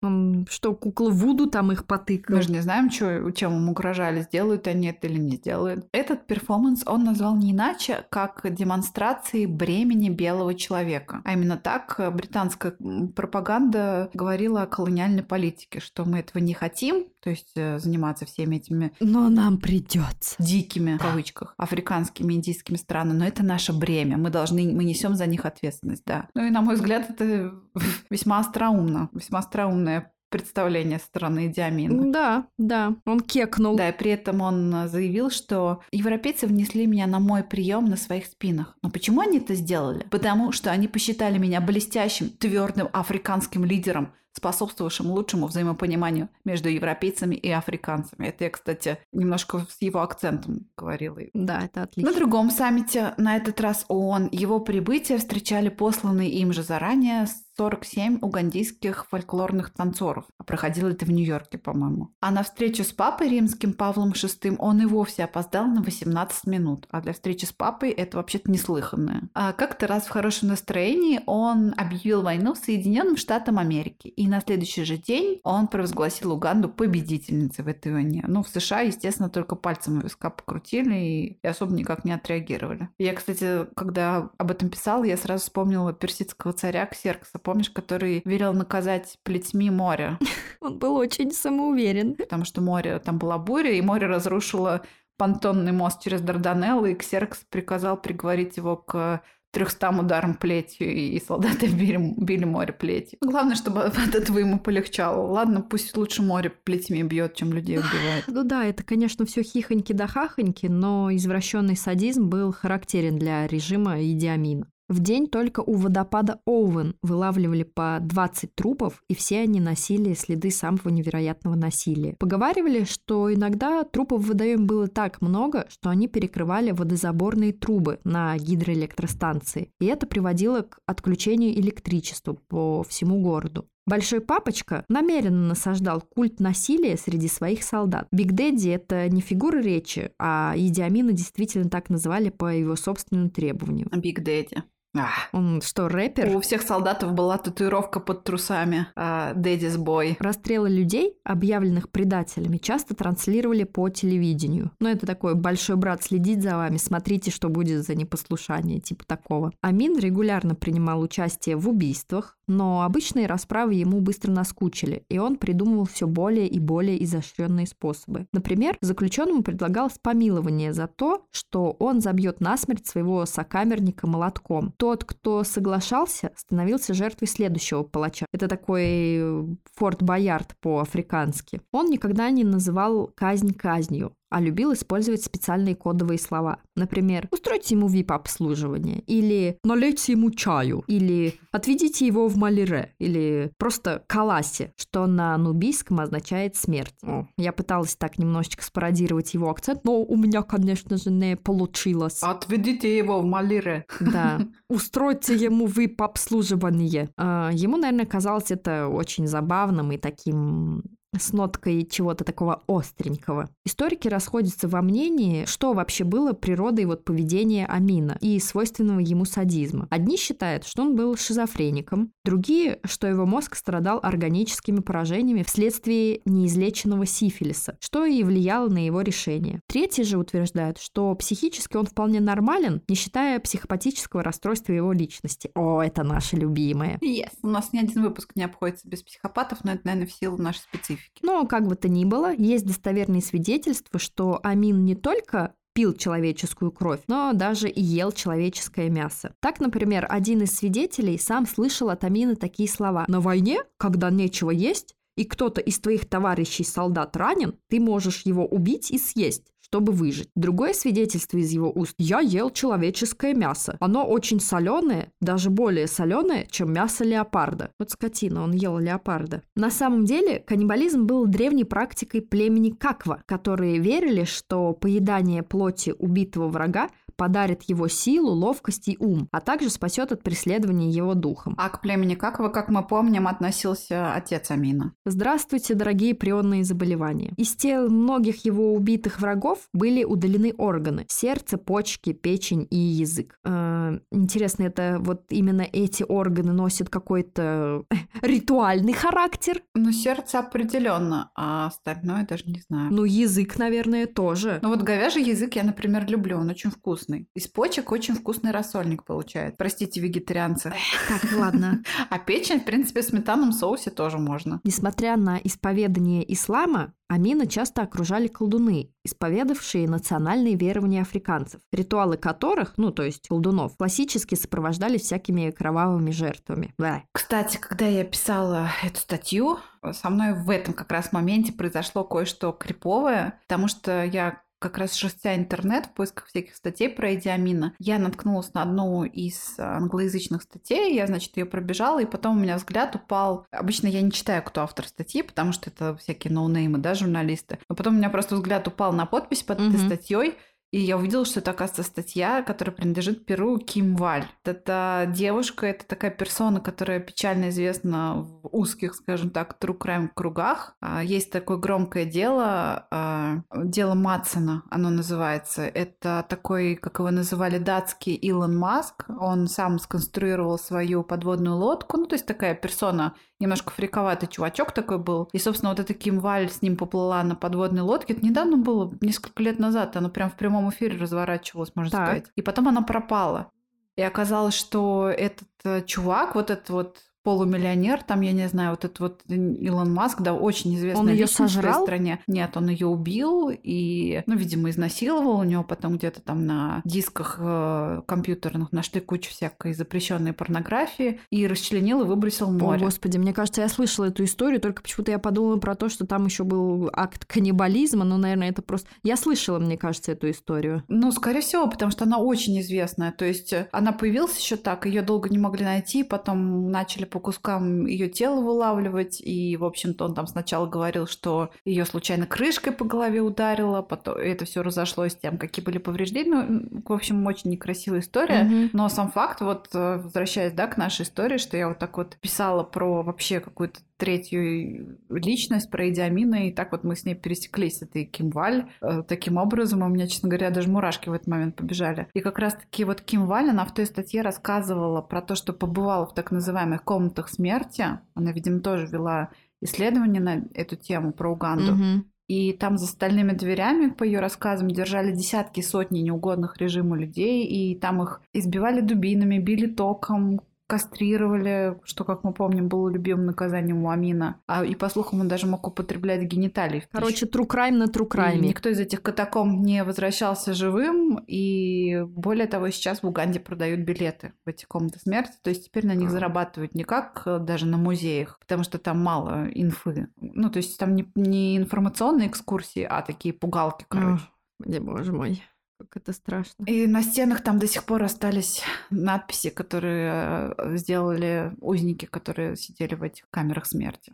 [0.50, 2.34] Что, кукла Вуду там их потыкал?
[2.34, 5.86] Мы же не знаем, чё, чем им угрожали, сделают они это или не сделают.
[5.92, 11.22] Этот перформанс он назвал не иначе, как демонстрацией бремени белого человека.
[11.24, 12.74] А именно так э, британская
[13.14, 18.56] пропаганда говорила о колониальной политике, что мы этого не хотим, то есть э, заниматься всеми
[18.56, 20.36] этими Но нам придется.
[20.38, 25.26] дикими, в кавычках, африканскими, индийскими странами, но это наше бремя, мы должны, мы несем за
[25.26, 26.28] них ответственность, да.
[26.34, 27.52] Ну и, на мой взгляд, это
[28.10, 32.12] весьма остроумно, весьма остроумная представление стороны Диамина.
[32.12, 33.76] Да, да, он кекнул.
[33.76, 38.26] Да, и при этом он заявил, что европейцы внесли меня на мой прием на своих
[38.26, 38.76] спинах.
[38.82, 40.06] Но почему они это сделали?
[40.10, 47.50] Потому что они посчитали меня блестящим, твердым африканским лидером, способствовавшим лучшему взаимопониманию между европейцами и
[47.50, 48.28] африканцами.
[48.28, 51.18] Это я, кстати, немножко с его акцентом говорила.
[51.34, 52.12] Да, это отлично.
[52.12, 57.26] На другом саммите, на этот раз ООН, его прибытие встречали посланные им же заранее
[57.58, 60.24] 47 угандийских фольклорных танцоров.
[60.38, 62.14] А проходило это в Нью-Йорке, по-моему.
[62.20, 66.86] А на встречу с папой римским Павлом VI он и вовсе опоздал на 18 минут.
[66.90, 69.28] А для встречи с папой это вообще-то неслыханное.
[69.34, 74.06] А как-то раз в хорошем настроении он объявил войну Соединенным Штатам Америки.
[74.06, 78.24] И на следующий же день он провозгласил Уганду победительницей в этой войне.
[78.28, 82.88] Ну, в США, естественно, только пальцем виска покрутили и, и особо никак не отреагировали.
[82.98, 88.52] Я, кстати, когда об этом писала, я сразу вспомнила персидского царя Ксеркса помнишь, который велел
[88.52, 90.18] наказать плетьми море.
[90.60, 92.14] Он был очень самоуверен.
[92.14, 94.82] Потому что море, там была буря, и море разрушило
[95.16, 101.66] понтонный мост через Дарданеллы, и Ксеркс приказал приговорить его к трехстам ударам плетью, и солдаты
[101.72, 103.18] били, били море плетью.
[103.22, 105.26] Главное, чтобы от этого ему полегчало.
[105.32, 108.24] Ладно, пусть лучше море плетьми бьет, чем людей убивает.
[108.26, 114.02] Ну да, это, конечно, все хихоньки да хахоньки, но извращенный садизм был характерен для режима
[114.02, 114.66] Иди Амина.
[114.88, 120.50] В день только у водопада Оуэн вылавливали по 20 трупов, и все они носили следы
[120.50, 122.16] самого невероятного насилия.
[122.18, 128.38] Поговаривали, что иногда трупов в водоеме было так много, что они перекрывали водозаборные трубы на
[128.38, 133.66] гидроэлектростанции, и это приводило к отключению электричества по всему городу.
[133.88, 138.06] Большой папочка намеренно насаждал культ насилия среди своих солдат.
[138.12, 143.30] Big Daddy – это не фигура речи, а Иди Амина действительно так называли по его собственному
[143.30, 143.88] требованию.
[143.90, 144.62] Big Daddy.
[144.98, 145.28] Ах.
[145.32, 146.36] Он что, рэпер?
[146.36, 150.16] У всех солдатов была татуировка под трусами «Дэддис Бой».
[150.20, 154.72] Расстрелы людей, объявленных предателями, часто транслировали по телевидению.
[154.80, 159.52] Но это такой большой брат следит за вами, смотрите, что будет за непослушание, типа такого.
[159.60, 165.84] Амин регулярно принимал участие в убийствах, но обычные расправы ему быстро наскучили, и он придумывал
[165.84, 168.26] все более и более изощренные способы.
[168.32, 174.74] Например, заключенному предлагалось помилование за то, что он забьет насмерть своего сокамерника молотком.
[174.76, 178.26] Тот, кто соглашался, становился жертвой следующего палача.
[178.32, 181.60] Это такой Форт Боярд по-африкански.
[181.72, 186.58] Он никогда не называл казнь казнью а любил использовать специальные кодовые слова.
[186.76, 194.04] Например, «устройте ему VIP-обслуживание» или «налейте ему чаю» или «отведите его в Малире» или просто
[194.06, 196.94] «каласи», что на нубийском означает «смерть».
[197.02, 202.20] О, я пыталась так немножечко спародировать его акцент, но у меня, конечно же, не получилось.
[202.22, 203.84] «Отведите его в Малире».
[204.00, 204.40] Да.
[204.68, 207.10] «Устройте ему VIP-обслуживание».
[207.16, 210.82] А, ему, наверное, казалось это очень забавным и таким
[211.16, 213.48] с ноткой чего-то такого остренького.
[213.64, 219.86] Историки расходятся во мнении, что вообще было природой вот поведения Амина и свойственного ему садизма.
[219.90, 227.06] Одни считают, что он был шизофреником, другие, что его мозг страдал органическими поражениями вследствие неизлеченного
[227.06, 229.60] сифилиса, что и влияло на его решение.
[229.66, 235.50] Третьи же утверждают, что психически он вполне нормален, не считая психопатического расстройства его личности.
[235.54, 236.98] О, это наше любимое.
[236.98, 237.30] Yes.
[237.42, 240.60] У нас ни один выпуск не обходится без психопатов, но это, наверное, в силу нашей
[240.60, 241.20] специфики специфики.
[241.22, 246.72] Но, как бы то ни было, есть достоверные свидетельства, что Амин не только пил человеческую
[246.72, 249.32] кровь, но даже и ел человеческое мясо.
[249.40, 253.04] Так, например, один из свидетелей сам слышал от Амина такие слова.
[253.06, 258.46] «На войне, когда нечего есть, и кто-то из твоих товарищей солдат ранен, ты можешь его
[258.46, 260.30] убить и съесть чтобы выжить.
[260.34, 261.94] Другое свидетельство из его уст.
[261.98, 263.76] Я ел человеческое мясо.
[263.80, 267.70] Оно очень соленое, даже более соленое, чем мясо леопарда.
[267.78, 269.42] Вот скотина, он ел леопарда.
[269.54, 276.48] На самом деле, каннибализм был древней практикой племени Каква, которые верили, что поедание плоти убитого
[276.48, 276.88] врага
[277.18, 281.54] подарит его силу, ловкость и ум, а также спасет от преследования его духом.
[281.58, 284.94] А к племени Какова, как мы помним, относился отец Амина.
[285.04, 287.34] Здравствуйте, дорогие прионные заболевания.
[287.36, 293.36] Из тел многих его убитых врагов были удалены органы– сердце, почки, печень и язык.
[293.44, 297.82] Э, интересно, это вот именно эти органы носят какой-то
[298.22, 299.62] ритуальный характер?
[299.74, 302.92] Ну, сердце определенно, а остальное даже не знаю.
[302.92, 304.60] Ну, язык, наверное, тоже.
[304.62, 307.28] Ну, вот говяжий язык я, например, люблю, он очень вкусный вкусный.
[307.34, 309.56] Из почек очень вкусный рассольник получает.
[309.56, 310.72] Простите, вегетарианцы.
[311.08, 311.82] Так, ладно.
[312.10, 314.60] А печень, в принципе, в сметанном соусе тоже можно.
[314.64, 322.90] Несмотря на исповедание ислама, Амина часто окружали колдуны, исповедавшие национальные верования африканцев, ритуалы которых, ну
[322.90, 326.74] то есть колдунов, классически сопровождались всякими кровавыми жертвами.
[326.78, 327.02] Да.
[327.12, 329.58] Кстати, когда я писала эту статью,
[329.92, 334.94] Со мной в этом как раз моменте произошло кое-что криповое, потому что я как раз
[334.94, 340.94] шерстя интернет в поисках всяких статей про Идиамина, я наткнулась на одну из англоязычных статей,
[340.94, 343.46] я, значит, ее пробежала, и потом у меня взгляд упал.
[343.50, 347.58] Обычно я не читаю, кто автор статьи, потому что это всякие ноунеймы, да, журналисты.
[347.68, 349.68] Но потом у меня просто взгляд упал на подпись под mm-hmm.
[349.68, 350.34] этой статьей,
[350.70, 354.26] и я увидела, что это, оказывается, статья, которая принадлежит Перу Ким Валь.
[354.44, 360.76] Это девушка, это такая персона, которая печально известна в узких, скажем так, true crime кругах.
[360.80, 365.62] А, есть такое громкое дело, а, дело Матсона, оно называется.
[365.62, 369.06] Это такой, как его называли, датский Илон Маск.
[369.08, 371.96] Он сам сконструировал свою подводную лодку.
[371.96, 375.28] Ну, то есть такая персона немножко фриковатый чувачок такой был.
[375.32, 378.14] И, собственно, вот эта Ким Валь с ним поплыла на подводной лодке.
[378.14, 379.96] Это недавно было, несколько лет назад.
[379.96, 382.06] Оно прям в прямом эфире разворачивалось, можно так.
[382.06, 382.32] сказать.
[382.36, 383.50] И потом она пропала.
[383.96, 386.98] И оказалось, что этот э, чувак, вот этот вот
[387.28, 391.26] полумиллионер, там, я не знаю, вот этот вот Илон Маск, да, очень известный он ее
[391.26, 391.82] сожрал?
[391.82, 392.20] в стране.
[392.26, 395.40] Нет, он ее убил и, ну, видимо, изнасиловал.
[395.40, 401.46] У него потом где-то там на дисках э, компьютерных нашли кучу всякой запрещенной порнографии и
[401.46, 402.80] расчленил и выбросил в море.
[402.80, 406.06] О, господи, мне кажется, я слышала эту историю, только почему-то я подумала про то, что
[406.06, 408.88] там еще был акт каннибализма, но, наверное, это просто...
[409.02, 410.82] Я слышала, мне кажется, эту историю.
[410.88, 413.12] Ну, скорее всего, потому что она очень известная.
[413.12, 417.20] То есть э, она появилась еще так, ее долго не могли найти, потом начали по
[417.20, 419.20] кускам ее тела вылавливать.
[419.20, 424.18] И, в общем-то, он там сначала говорил, что ее случайно крышкой по голове ударило, потом
[424.18, 426.30] это все разошлось тем, какие были повреждения.
[426.30, 428.44] Ну, в общем, очень некрасивая история.
[428.44, 428.70] Mm-hmm.
[428.72, 432.16] Но сам факт, вот э, возвращаясь, да, к нашей истории, что я вот так вот
[432.20, 437.82] писала про вообще какую-то третью личность про Идиамина, и так вот мы с ней пересеклись,
[437.82, 438.70] этой Кимваль.
[438.80, 442.08] Э, таким образом, у меня, честно говоря, даже мурашки в этот момент побежали.
[442.14, 446.14] И как раз-таки вот Кимваль, она в той статье рассказывала про то, что побывала в
[446.14, 447.84] так называемых комнатах смерти.
[448.14, 449.30] Она, видимо, тоже вела
[449.60, 451.72] исследование на эту тему про Уганду.
[451.72, 452.04] Угу.
[452.28, 457.74] И там за стальными дверями, по ее рассказам, держали десятки, сотни неугодных режиму людей, и
[457.74, 463.90] там их избивали дубинами, били током, кастрировали, что, как мы помним, было любимым наказанием у
[463.90, 464.42] Амина.
[464.46, 466.86] А, и, по слухам, он даже мог употреблять гениталии.
[466.92, 468.44] Короче, crime на.
[468.44, 471.24] И никто из этих катакомб не возвращался живым.
[471.26, 475.32] И более того, сейчас в Уганде продают билеты в эти комнаты смерти.
[475.42, 479.02] То есть теперь на них зарабатывают не как э, даже на музеях, потому что там
[479.02, 480.08] мало инфы.
[480.20, 484.22] Ну, то есть там не, не информационные экскурсии, а такие пугалки, короче.
[484.60, 485.42] О, боже мой.
[485.78, 486.64] Как это страшно.
[486.64, 492.94] И на стенах там до сих пор остались надписи, которые э, сделали узники, которые сидели
[492.96, 494.12] в этих камерах смерти.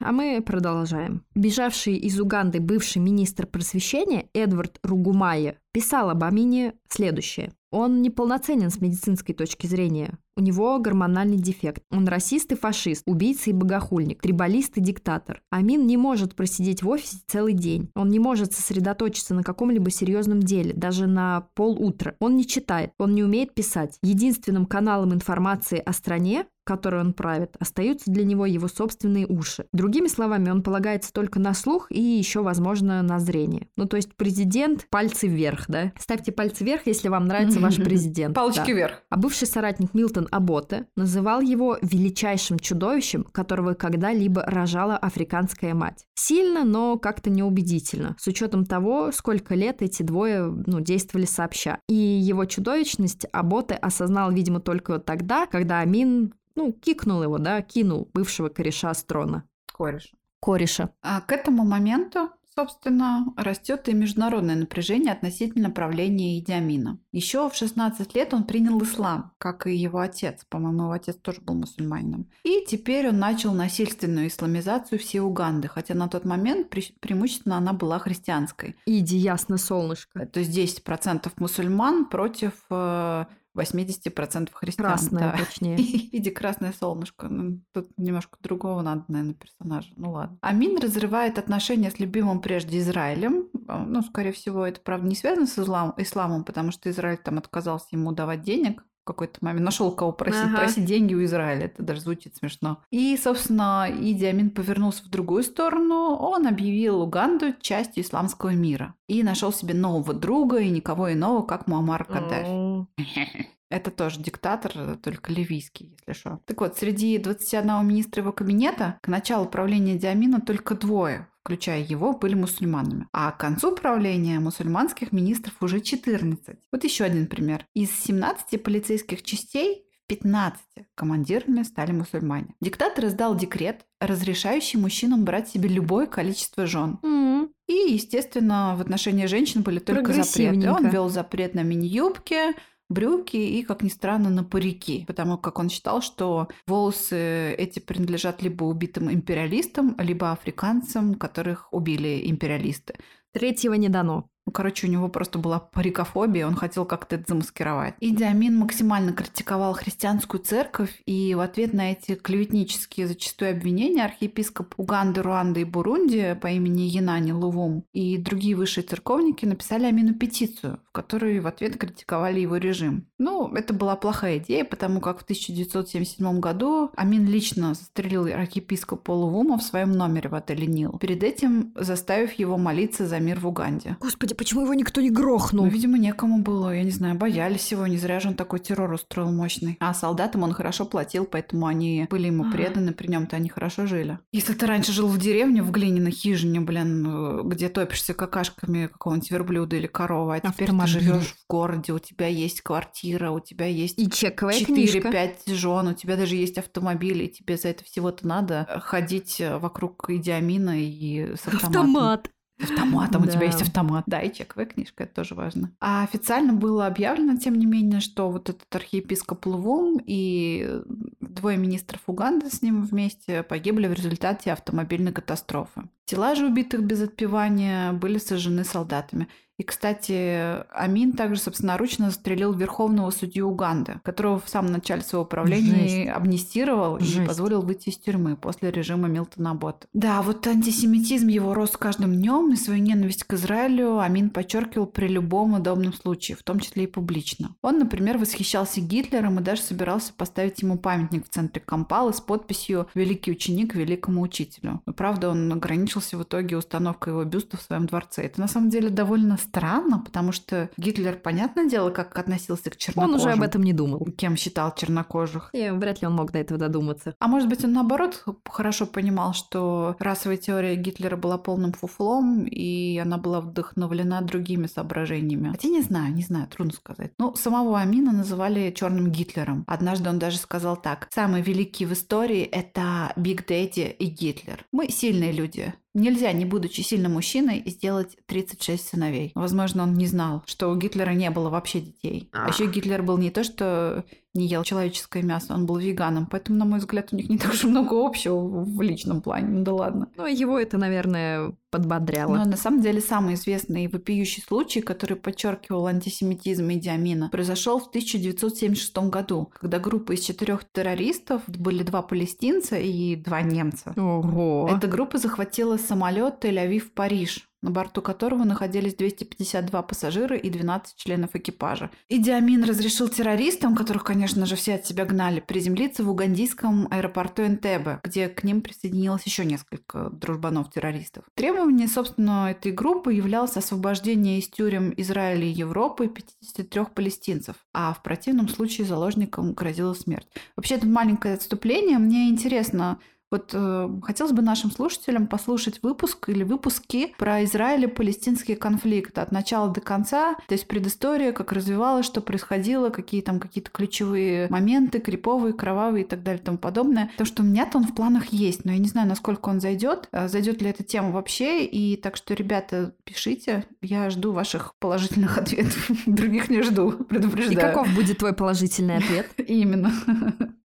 [0.00, 1.24] А мы продолжаем.
[1.34, 7.52] Бежавший из Уганды бывший министр просвещения Эдвард Ругумая писал об Амине следующее.
[7.70, 10.18] Он неполноценен с медицинской точки зрения.
[10.36, 11.82] У него гормональный дефект.
[11.90, 15.42] Он расист и фашист, убийца и богохульник, трибалист и диктатор.
[15.50, 17.90] Амин не может просидеть в офисе целый день.
[17.94, 22.14] Он не может сосредоточиться на каком-либо серьезном деле, даже на полутра.
[22.18, 23.98] Он не читает, он не умеет писать.
[24.02, 29.66] Единственным каналом информации о стране которой он правит, остаются для него его собственные уши.
[29.72, 33.68] Другими словами, он полагается только на слух и еще, возможно, на зрение.
[33.76, 35.92] Ну, то есть президент пальцы вверх, да?
[35.98, 38.34] Ставьте пальцы вверх, если вам нравится ваш президент.
[38.34, 38.72] Палочки да.
[38.72, 39.02] вверх.
[39.10, 46.06] А бывший соратник Милтон Джонатан Аботе называл его величайшим чудовищем, которого когда-либо рожала африканская мать.
[46.14, 51.78] Сильно, но как-то неубедительно, с учетом того, сколько лет эти двое ну, действовали сообща.
[51.88, 58.08] И его чудовищность Аботе осознал, видимо, только тогда, когда Амин ну, кикнул его, да, кинул
[58.12, 59.44] бывшего кореша с трона.
[59.72, 60.16] Кореша.
[60.40, 60.90] Кореша.
[61.02, 66.98] А к этому моменту Собственно, растет и международное напряжение относительно правления Идиамина.
[67.10, 70.44] Еще в 16 лет он принял ислам, как и его отец.
[70.50, 72.28] По-моему, его отец тоже был мусульманином.
[72.44, 77.72] И теперь он начал насильственную исламизацию всей Уганды, хотя на тот момент пре- преимущественно она
[77.72, 78.76] была христианской.
[78.84, 80.26] Иди, ясно, солнышко.
[80.26, 83.24] То есть 10% мусульман против э,
[83.56, 84.88] 80% христиан.
[84.88, 85.44] Красное, да.
[85.44, 85.76] точнее.
[85.78, 87.28] Иди красное солнышко.
[87.28, 89.92] Ну, тут немножко другого надо, наверное, персонажа.
[89.96, 90.38] Ну ладно.
[90.40, 93.48] Амин разрывает отношения с любимым прежде Израилем.
[93.68, 97.38] А, ну, скорее всего, это, правда, не связано с ислам, исламом, потому что Израиль там
[97.38, 100.58] отказался ему давать денег какой-то момент нашел кого просить, ага.
[100.58, 101.66] просить деньги у Израиля.
[101.66, 102.82] Это даже звучит смешно.
[102.90, 106.16] И, собственно, Иди Амин повернулся в другую сторону.
[106.16, 108.94] Он объявил Уганду частью исламского мира.
[109.08, 112.86] И нашел себе нового друга и никого иного, как Муаммар Каддафи.
[113.72, 116.40] Это тоже диктатор, только ливийский, если что.
[116.44, 122.12] Так вот, среди 21 министра его кабинета к началу правления Диамина только двое включая его,
[122.12, 123.08] были мусульманами.
[123.12, 126.56] А к концу правления мусульманских министров уже 14.
[126.70, 127.66] Вот еще один пример.
[127.74, 130.60] Из 17 полицейских частей в 15
[130.94, 132.54] командирами стали мусульмане.
[132.60, 137.00] Диктатор издал декрет, разрешающий мужчинам брать себе любое количество жен.
[137.02, 140.70] М, И, естественно, в отношении женщин были только запреты.
[140.70, 142.54] Он ввел запрет на мини-юбки,
[142.92, 148.42] брюки и, как ни странно, на парики, потому как он считал, что волосы эти принадлежат
[148.42, 152.94] либо убитым империалистам, либо африканцам, которых убили империалисты.
[153.32, 154.28] Третьего не дано.
[154.46, 157.94] Ну, короче, у него просто была парикофобия, он хотел как-то это замаскировать.
[158.32, 165.22] Амин максимально критиковал христианскую церковь, и в ответ на эти клеветнические зачастую обвинения архиепископ Уганды,
[165.22, 170.92] Руанды и Бурунди по имени Янани Лувум и другие высшие церковники написали Амину петицию, в
[170.92, 173.06] которой в ответ критиковали его режим.
[173.18, 179.58] Ну, это была плохая идея, потому как в 1977 году Амин лично застрелил архиепископа Лувума
[179.58, 183.96] в своем номере в отеле Нил, перед этим заставив его молиться за мир в Уганде.
[184.00, 185.64] Господи, почему его никто не грохнул?
[185.64, 188.92] Ну, видимо, некому было, я не знаю, боялись его, не зря же он такой террор
[188.92, 189.76] устроил мощный.
[189.80, 192.52] А солдатам он хорошо платил, поэтому они были ему Ага.
[192.52, 194.18] преданы, при нем то они хорошо жили.
[194.32, 199.76] Если ты раньше жил в деревне, в глиняной хижине, блин, где топишься какашками какого-нибудь верблюда
[199.76, 200.94] или коровы, а теперь Автомобиль.
[200.94, 204.98] ты живешь в городе, у тебя есть квартира, у тебя есть И чековая книжка.
[205.08, 209.58] 4-5 жен, у тебя даже есть автомобиль, и тебе за это всего-то надо ходить э,
[209.58, 211.56] вокруг Идиамина и с автоматом.
[211.56, 212.30] Автомат.
[212.60, 214.04] Автоматом, у тебя есть автомат.
[214.06, 215.72] Да, и чековая книжка, это тоже важно.
[215.80, 220.82] А официально было объявлено, тем не менее, что вот этот архиепископ Лувум и
[221.20, 225.82] двое министров Уганды с ним вместе погибли в результате автомобильной катастрофы.
[226.12, 229.28] Тела же убитых без отпевания были сожжены солдатами.
[229.58, 236.12] И, кстати, Амин также собственноручно застрелил верховного судью Уганды, которого в самом начале своего правления
[236.12, 237.28] амнистировал и Жесть.
[237.28, 239.86] позволил выйти из тюрьмы после режима Милтона Ботта.
[239.92, 244.86] Да, вот антисемитизм его рос с каждым днем, и свою ненависть к Израилю Амин подчеркивал
[244.86, 247.54] при любом удобном случае, в том числе и публично.
[247.62, 252.88] Он, например, восхищался Гитлером и даже собирался поставить ему памятник в центре Кампалы с подписью
[252.94, 254.80] «Великий ученик великому учителю».
[254.86, 258.22] Но, правда, он ограничился в итоге установкой его бюста в своем дворце.
[258.22, 262.78] Это на самом деле довольно странно, потому что Гитлер, понятное дело, как относился к Он
[262.78, 263.14] чернокожим.
[263.16, 264.06] уже об этом не думал.
[264.16, 265.50] Кем считал чернокожих.
[265.52, 267.14] И вряд ли он мог до этого додуматься.
[267.18, 272.98] А может быть, он наоборот хорошо понимал, что расовая теория Гитлера была полным фуфлом, и
[272.98, 275.50] она была вдохновлена другими соображениями.
[275.50, 277.12] Хотя не знаю, не знаю, трудно сказать.
[277.18, 279.64] Ну, самого Амина называли черным Гитлером.
[279.66, 281.08] Однажды он даже сказал так.
[281.12, 284.64] Самые великие в истории— это Биг Дэдди и Гитлер.
[284.72, 285.74] Мы сильные люди.
[285.94, 289.32] Нельзя, не будучи сильным мужчиной, сделать 36 сыновей.
[289.34, 292.30] Возможно, он не знал, что у Гитлера не было вообще детей.
[292.32, 296.26] А еще Гитлер был не то, что не ел человеческое мясо, он был веганом.
[296.26, 299.48] Поэтому, на мой взгляд, у них не так уж много общего в личном плане.
[299.48, 300.08] Ну да ладно.
[300.16, 302.36] Но его это, наверное, подбодряло.
[302.36, 307.78] Но на самом деле самый известный и вопиющий случай, который подчеркивал антисемитизм Иди Амина, произошел
[307.78, 313.92] в 1976 году, когда группа из четырех террористов, были два палестинца и два немца.
[313.96, 314.70] Ого.
[314.74, 321.90] Эта группа захватила самолет Тель-Авив-Париж, на борту которого находились 252 пассажира и 12 членов экипажа.
[322.08, 327.42] Иди Амин разрешил террористам, которых, конечно же, все от себя гнали, приземлиться в угандийском аэропорту
[327.42, 331.24] Энтебе, где к ним присоединилось еще несколько дружбанов-террористов.
[331.34, 338.02] Требование, собственно, этой группы являлось освобождение из тюрем Израиля и Европы 53 палестинцев, а в
[338.02, 340.26] противном случае заложникам грозила смерть.
[340.56, 341.98] Вообще, это маленькое отступление.
[341.98, 342.98] Мне интересно,
[343.32, 349.18] вот э, хотелось бы нашим слушателям послушать выпуск или выпуски про Израиль и палестинский конфликт
[349.18, 354.46] от начала до конца, то есть предыстория, как развивалась, что происходило, какие там какие-то ключевые
[354.50, 357.10] моменты, криповые, кровавые и так далее и тому подобное.
[357.16, 360.08] То, что у меня-то он в планах есть, но я не знаю, насколько он зайдет,
[360.12, 365.38] э, зайдет ли эта тема вообще, и так что, ребята, пишите, я жду ваших положительных
[365.38, 367.72] ответов, других не жду, И предупреждаю.
[367.72, 369.26] каков будет твой положительный ответ?
[369.38, 369.90] Именно.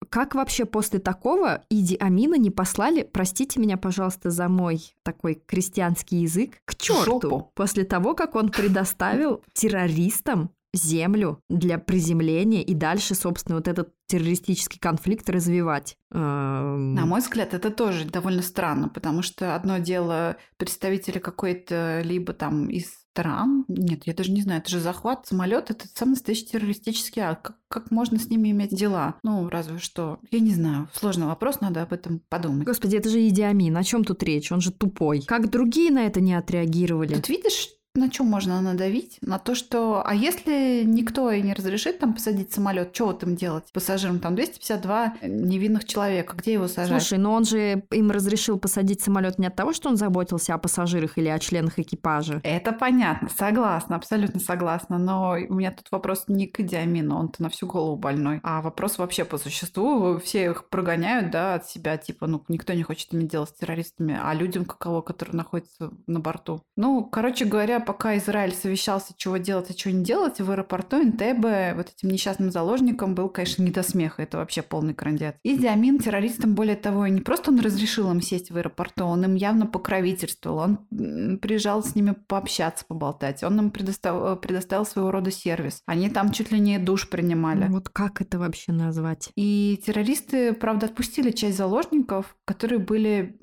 [0.10, 6.22] Как вообще после такого Иди Амина не послали, простите меня, пожалуйста, за мой такой крестьянский
[6.22, 7.52] язык, к черту, жопу.
[7.56, 14.80] после того, как он предоставил террористам землю для приземления и дальше, собственно, вот этот террористический
[14.80, 15.98] конфликт развивать.
[16.12, 22.34] Эм, На мой взгляд, это тоже довольно странно, потому что одно дело представители какой-то либо
[22.34, 26.46] там из стран, нет, я даже не знаю, это же захват самолета, это самый настоящий
[26.46, 27.42] террористический акт.
[27.42, 29.16] Как, как можно с ними иметь дела?
[29.24, 30.20] Ну, разве что.
[30.30, 32.68] Я не знаю, сложный вопрос, надо об этом подумать.
[32.68, 34.52] Господи, это же Иди Амин, о чем тут речь?
[34.52, 35.24] Он же тупой.
[35.24, 37.16] Как другие на это не отреагировали?
[37.16, 39.18] Тут видишь, на чем можно надавить?
[39.22, 40.04] На то, что...
[40.06, 43.66] А если никто и не разрешит там посадить самолет, что вот им делать?
[43.74, 46.36] Пассажирам там 252 невинных человека.
[46.38, 47.02] Где его сажать?
[47.02, 50.58] Слушай, но он же им разрешил посадить самолет не от того, что он заботился о
[50.58, 52.40] пассажирах или о членах экипажа.
[52.44, 54.98] Это понятно, согласна, абсолютно согласна.
[54.98, 58.40] Но у меня тут вопрос не к Идиамину, он-то на всю голову больной.
[58.44, 60.20] А вопрос вообще по существу.
[60.20, 61.98] Все их прогоняют, да, от себя.
[61.98, 64.20] Типа, ну, никто не хочет иметь дело с террористами.
[64.22, 66.62] А людям каково, которые находятся на борту?
[66.76, 71.74] Ну, короче говоря, пока Израиль совещался, чего делать, а чего не делать, в аэропорту Интебе
[71.74, 74.22] вот этим несчастным заложникам был, конечно, не до смеха.
[74.22, 75.38] Это вообще полный крандят.
[75.44, 79.36] И Диамин террористам, более того, не просто он разрешил им сесть в аэропорту, он им
[79.36, 80.58] явно покровительствовал.
[80.58, 83.42] Он приезжал с ними пообщаться, поболтать.
[83.44, 85.82] Он им предоставил, предоставил своего рода сервис.
[85.86, 87.68] Они там чуть ли не душ принимали.
[87.70, 89.30] Вот как это вообще назвать?
[89.36, 93.38] И террористы, правда, отпустили часть заложников, которые были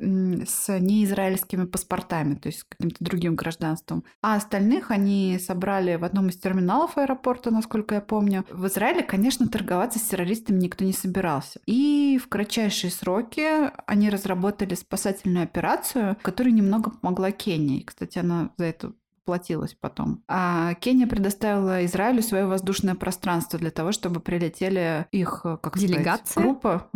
[0.47, 4.05] с неизраильскими паспортами, то есть с каким-то другим гражданством.
[4.27, 8.47] А остальных они собрали в одном из терминалов аэропорта, насколько я помню.
[8.51, 11.61] В Израиле, конечно, торговаться с террористами никто не собирался.
[11.67, 13.47] И в кратчайшие сроки
[13.87, 17.83] они разработали спасательную операцию, которая немного помогла Кении.
[17.83, 18.93] Кстати, она за это
[19.27, 20.23] платилась потом.
[20.27, 26.25] А Кения предоставила Израилю свое воздушное пространство для того, чтобы прилетели их, как Делегация?
[26.25, 26.89] сказать, группа,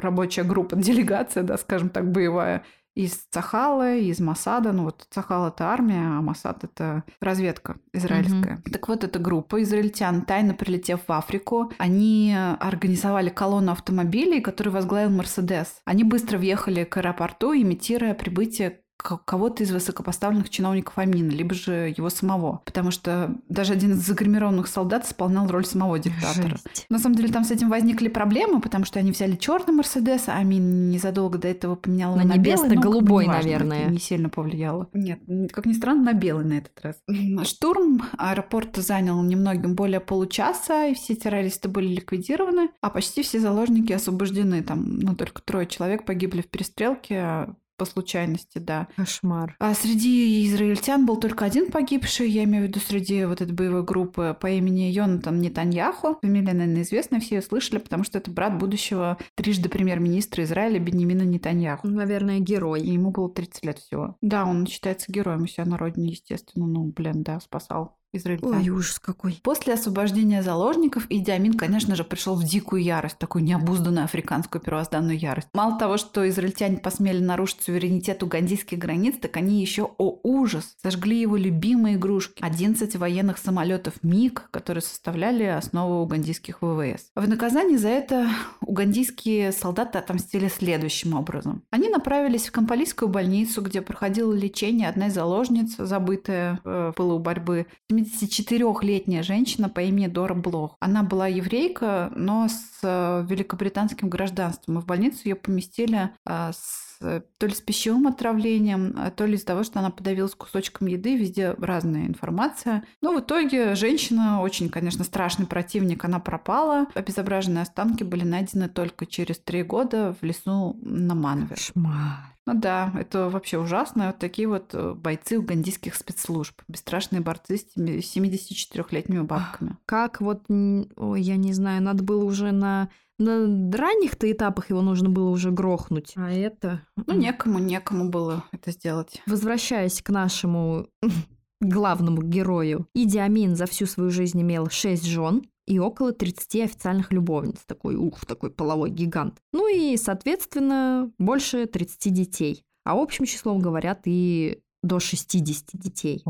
[0.00, 2.62] рабочая группа, делегация, да, скажем так, боевая,
[2.94, 4.72] из Цахала, из Масада.
[4.72, 8.56] Ну вот Цахал это армия, а Масад это разведка израильская.
[8.56, 8.70] Mm-hmm.
[8.70, 15.10] Так вот, эта группа израильтян, тайно прилетев в Африку, они организовали колонну автомобилей, который возглавил
[15.10, 15.80] Мерседес.
[15.84, 22.10] Они быстро въехали к аэропорту, имитируя прибытие кого-то из высокопоставленных чиновников Амина, либо же его
[22.10, 22.62] самого.
[22.64, 26.56] Потому что даже один из загримированных солдат исполнял роль самого диктатора.
[26.64, 26.86] Жесть.
[26.88, 30.36] На самом деле там с этим возникли проблемы, потому что они взяли черный Мерседес, а
[30.36, 32.74] Амин незадолго до этого поменял на, на белый.
[32.74, 33.82] но голубой, неважно, наверное.
[33.82, 34.88] Это не сильно повлияло.
[34.92, 35.20] Нет,
[35.52, 36.96] как ни странно, на белый на этот раз.
[37.46, 43.92] Штурм аэропорта занял немногим более получаса, и все террористы были ликвидированы, а почти все заложники
[43.92, 44.62] освобождены.
[44.62, 48.88] Там, ну, только трое человек погибли в перестрелке, по случайности, да.
[48.96, 49.56] Кошмар.
[49.58, 53.84] А среди израильтян был только один погибший, я имею в виду среди вот этой боевой
[53.84, 56.18] группы по имени Йонатан Нетаньяху.
[56.22, 61.22] Фамилия, наверное, известная, все ее слышали, потому что это брат будущего трижды премьер-министра Израиля Бенемина
[61.22, 61.88] Нетаньяху.
[61.88, 62.82] Наверное, герой.
[62.82, 64.16] И ему было 30 лет всего.
[64.20, 66.66] Да, он считается героем у себя на родине, естественно.
[66.66, 68.54] Ну, блин, да, спасал израильтян.
[68.54, 69.40] Ой, ужас какой.
[69.42, 75.18] После освобождения заложников Иди Амин, конечно же, пришел в дикую ярость, такую необузданную африканскую первозданную
[75.18, 75.48] ярость.
[75.54, 81.20] Мало того, что израильтяне посмели нарушить суверенитет угандийских границ, так они еще, о ужас, сожгли
[81.20, 82.42] его любимые игрушки.
[82.42, 87.10] 11 военных самолетов МиГ, которые составляли основу угандийских ВВС.
[87.14, 88.28] В наказание за это
[88.60, 91.62] угандийские солдаты отомстили следующим образом.
[91.70, 97.18] Они направились в Кампалийскую больницу, где проходило лечение одна из заложниц, забытая э, в пылу
[97.18, 97.66] борьбы.
[98.04, 100.76] 74-летняя женщина по имени Дора Блох.
[100.80, 104.78] Она была еврейка, но с э, великобританским гражданством.
[104.78, 109.34] И в больницу ее поместили э, с то ли с пищевым отравлением, а то ли
[109.34, 112.84] из-за того, что она подавилась кусочком еды, везде разная информация.
[113.02, 116.86] Но в итоге женщина, очень, конечно, страшный противник, она пропала.
[116.94, 121.56] Обезображенные останки были найдены только через три года в лесу на Манве.
[121.56, 122.33] Кошмар.
[122.46, 124.08] Ну да, это вообще ужасно.
[124.08, 126.60] Вот такие вот э, бойцы угандийских спецслужб.
[126.68, 129.78] Бесстрашные борцы с 74-летними бабками.
[129.86, 135.08] Как вот, ой, я не знаю, надо было уже на на ранних-то этапах его нужно
[135.08, 136.14] было уже грохнуть.
[136.16, 136.82] А это...
[136.96, 139.22] Ну, некому, некому было это сделать.
[139.26, 140.88] Возвращаясь к нашему
[141.60, 142.88] главному герою.
[142.92, 147.60] Иди Амин за всю свою жизнь имел шесть жен и около 30 официальных любовниц.
[147.66, 149.38] Такой, ух, такой половой гигант.
[149.52, 152.64] Ну и, соответственно, больше 30 детей.
[152.84, 156.22] А общим числом говорят и до 60 детей.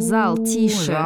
[0.00, 0.96] Зал тише.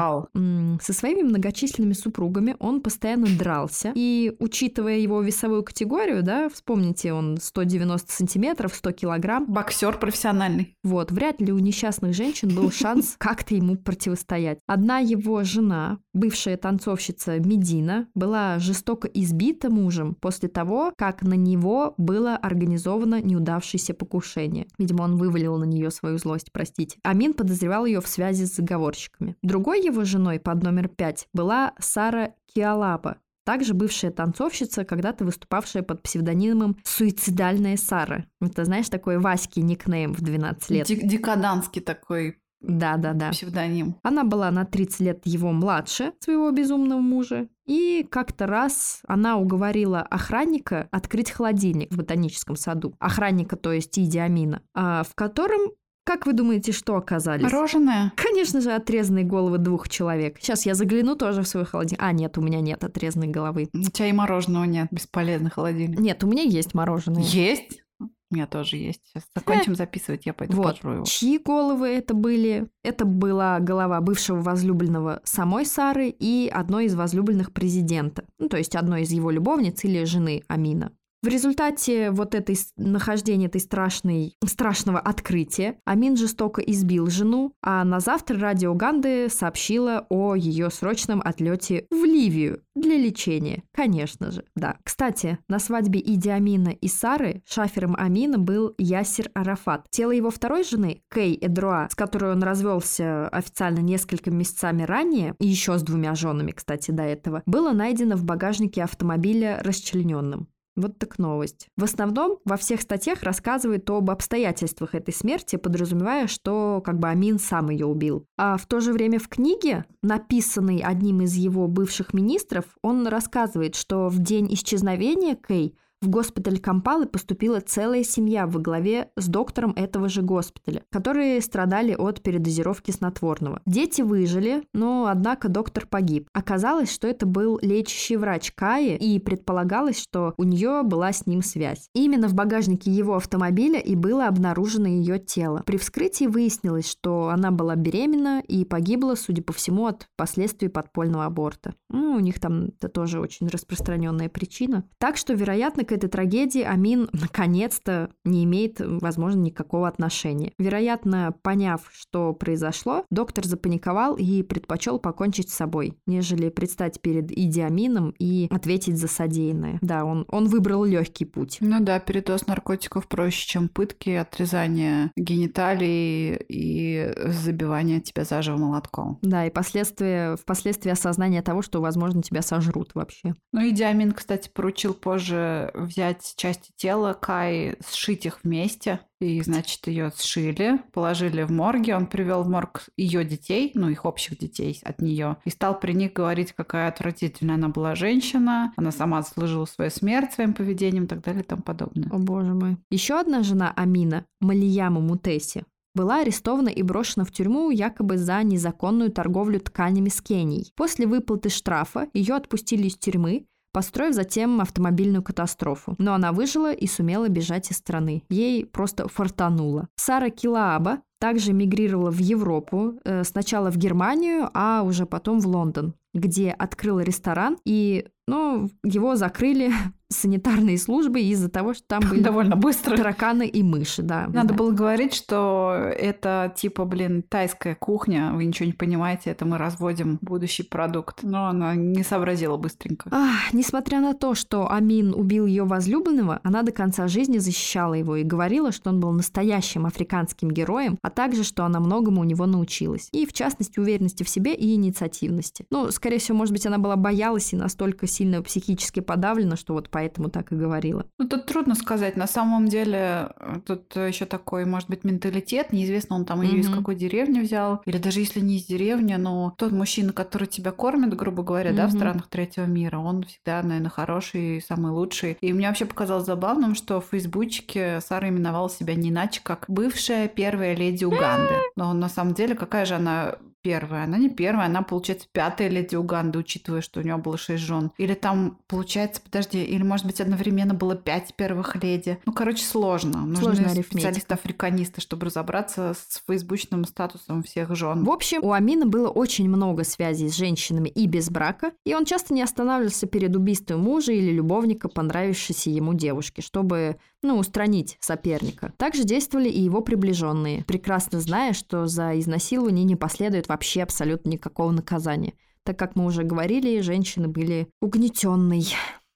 [0.83, 3.93] Со своими многочисленными супругами он постоянно дрался.
[3.95, 9.47] И учитывая его весовую категорию, да, вспомните, он 190 сантиметров, 100 килограмм.
[9.47, 10.77] Боксер профессиональный.
[10.83, 14.59] Вот, вряд ли у несчастных женщин был шанс как-то ему противостоять.
[14.67, 21.95] Одна его жена, бывшая танцовщица Медина, была жестоко избита мужем после того, как на него
[21.97, 24.67] было организовано неудавшееся покушение.
[24.79, 26.99] Видимо, он вывалил на нее свою злость, простите.
[27.03, 29.37] Амин подозревал ее в связи с заговорщиками.
[29.43, 36.03] Другой его женой под номер пять была Сара Киалаба, также бывшая танцовщица, когда-то выступавшая под
[36.03, 38.25] псевдонимом «Суицидальная Сара».
[38.41, 40.87] Это, знаешь, такой Васький никнейм в 12 лет.
[40.87, 43.31] Дек- декаданский такой Да-да-да.
[43.33, 43.97] псевдоним.
[44.03, 47.49] Она была на 30 лет его младше своего безумного мужа.
[47.67, 52.95] И как-то раз она уговорила охранника открыть холодильник в ботаническом саду.
[52.99, 55.73] Охранника, то есть Иди Амина, а, в котором
[56.05, 57.43] Как вы думаете, что оказались?
[57.43, 58.13] Мороженое?
[58.17, 60.37] Конечно же, отрезанные головы двух человек.
[60.39, 62.03] Сейчас я загляну тоже в свой холодильник.
[62.03, 63.69] А, нет, у меня нет отрезанной головы.
[63.73, 65.99] У тебя и мороженого нет, бесполезный холодильник.
[65.99, 67.23] Нет, у меня есть мороженое.
[67.23, 67.81] Есть?
[68.01, 69.01] У меня тоже есть.
[69.07, 70.77] Сейчас закончим записывать, я пойду Вот.
[70.77, 71.05] пожру его.
[71.05, 72.67] Чьи головы это были?
[72.83, 78.25] Это была голова бывшего возлюбленного самой Сары и одной из возлюбленных президента.
[78.39, 80.93] Ну, то есть одной из его любовниц или жены Амина.
[81.25, 88.01] В результате вот этой нахождения этой страшной, страшного открытия Амин жестоко избил жену, а на
[88.01, 93.63] завтра радио Уганды сообщила о ее срочном отлете в Ливию для лечения.
[93.73, 94.77] Конечно же, да.
[94.85, 99.87] Кстати, на свадьбе Иди Амина и Сары шафером Амина был Ясир Арафат.
[99.89, 105.47] Тело его второй жены, Кей Эдруа, с которой он развелся официально несколькими месяцами ранее, и
[105.47, 110.49] еще с двумя женами, кстати, до этого, было найдено в багажнике автомобиля расчлененным.
[110.77, 111.69] Вот так новость.
[111.77, 117.39] В основном во всех статьях рассказывает об обстоятельствах этой смерти, подразумевая, что как бы Амин
[117.39, 118.27] сам ее убил.
[118.37, 123.77] А в то же время в книге, написанной одним из его бывших министров, он рассказывает,
[123.77, 129.73] что в день исчезновения Кей в госпиталь Кампалы поступила целая семья во главе с доктором
[129.75, 133.63] этого же госпиталя, которые страдали от передозировки снотворного.
[133.65, 136.29] Дети выжили, но, однако, доктор погиб.
[136.35, 141.43] Оказалось, что это был лечащий врач Каи, и предполагалось, что у нее была с ним
[141.43, 141.89] связь.
[141.95, 145.63] Именно в багажнике его автомобиля и было обнаружено ее тело.
[145.65, 151.25] При вскрытии выяснилось, что она была беременна и погибла, судя по всему, от последствий подпольного
[151.25, 151.75] аборта.
[151.89, 154.85] Ну, у них там это тоже очень распространенная причина.
[154.99, 160.53] Так что, вероятно, к этой трагедии Амин наконец-то не имеет, возможно, никакого отношения.
[160.59, 167.61] Вероятно, поняв, что произошло, доктор запаниковал и предпочел покончить с собой, нежели предстать перед Иди
[167.61, 169.79] Амином и ответить за содеянное.
[169.81, 171.59] Да, он, он выбрал легкий путь.
[171.61, 179.19] Ну да, передоз наркотиков проще, чем пытки, отрезание гениталий и забивание тебя заживо молотком.
[179.23, 183.35] Да, и последствия, впоследствии осознание того, что, возможно, тебя сожрут вообще.
[183.53, 189.01] Ну и Диамин, кстати, поручил позже взять части тела Кай, сшить их вместе.
[189.21, 191.97] И, значит, ее сшили, положили в морге.
[191.97, 195.93] Он привел в морг ее детей, ну, их общих детей от нее, и стал при
[195.93, 198.73] них говорить, какая отвратительная она была женщина.
[198.77, 202.11] Она сама заслужила свою смерть своим поведением и так далее и тому подобное.
[202.11, 202.77] О боже мой.
[202.91, 205.65] Еще одна жена Амина, Малияма Мутеси,
[205.95, 210.73] была арестована и брошена в тюрьму якобы за незаконную торговлю тканями с Кенией.
[210.75, 215.97] После выплаты штрафа ее отпустили из тюрьмы, построив затем автомобильную катастрофу.
[215.99, 218.23] Но она выжила и сумела бежать из страны.
[218.31, 219.89] Ей просто фартануло.
[219.97, 225.95] Сара Килааба также мигрировала в Европу, э, сначала в Германию, а уже потом в Лондон,
[226.15, 229.73] где открыла ресторан, и ну, его закрыли
[230.15, 232.97] санитарные службы из-за того, что там были Довольно быстро.
[232.97, 234.27] тараканы и мыши, да.
[234.29, 234.55] Надо Да.
[234.55, 240.19] было говорить, что это типа, блин, тайская кухня, вы ничего не понимаете, это мы разводим
[240.23, 241.23] будущий продукт.
[241.23, 243.09] Но она не сообразила быстренько.
[243.13, 248.17] Ах, несмотря на то, что Амин убил ее возлюбленного, она до конца жизни защищала его
[248.17, 252.47] и говорила, что он был настоящим африканским героем, а также, что она многому у него
[252.47, 253.09] научилась.
[253.13, 255.67] И, в частности, уверенности в себе и инициативности.
[255.71, 259.91] Ну, скорее всего, может быть, она была боялась и настолько сильно психически подавлена, что вот
[260.05, 261.07] поэтому так и говорила.
[261.19, 262.17] Ну, тут трудно сказать.
[262.17, 265.73] На самом деле, э, тут еще такой, может быть, менталитет.
[265.73, 266.79] Неизвестно, он там ее из Мгм.
[266.79, 267.81] какой деревни взял.
[267.87, 271.87] Или даже если не из деревни, но тот мужчина, который тебя кормит, грубо говоря, да,
[271.87, 275.39] в странах третьего мира, он всегда, наверное, хороший, самый лучший.
[275.41, 280.29] И мне вообще показалось забавным, что в фейсбучке Сара именовала себя не иначе, как бывшая
[280.29, 281.55] первая леди Уганды.
[281.77, 284.05] Но на самом деле, какая же она первая.
[284.05, 287.91] Она не первая, она, получается, пятая леди Уганды, учитывая, что у нее было шесть жен.
[287.97, 292.19] Или там, получается, подожди, или, может быть, одновременно было пять первых леди.
[292.27, 293.25] Ну, короче, сложно.
[293.25, 298.05] Нужны специалисты-африканисты, чтобы разобраться с фейсбучным статусом всех жен.
[298.05, 302.05] В общем, у Амина было очень много связей с женщинами и без брака, и он
[302.05, 308.73] часто не останавливался перед убийством мужа или любовника, понравившейся ему девушки, чтобы, ну, устранить соперника.
[308.77, 314.71] Также действовали и его приближенные, прекрасно зная, что за изнасилование не последует вообще абсолютно никакого
[314.71, 315.35] наказания.
[315.65, 318.67] Так как мы уже говорили, женщины были угнетенной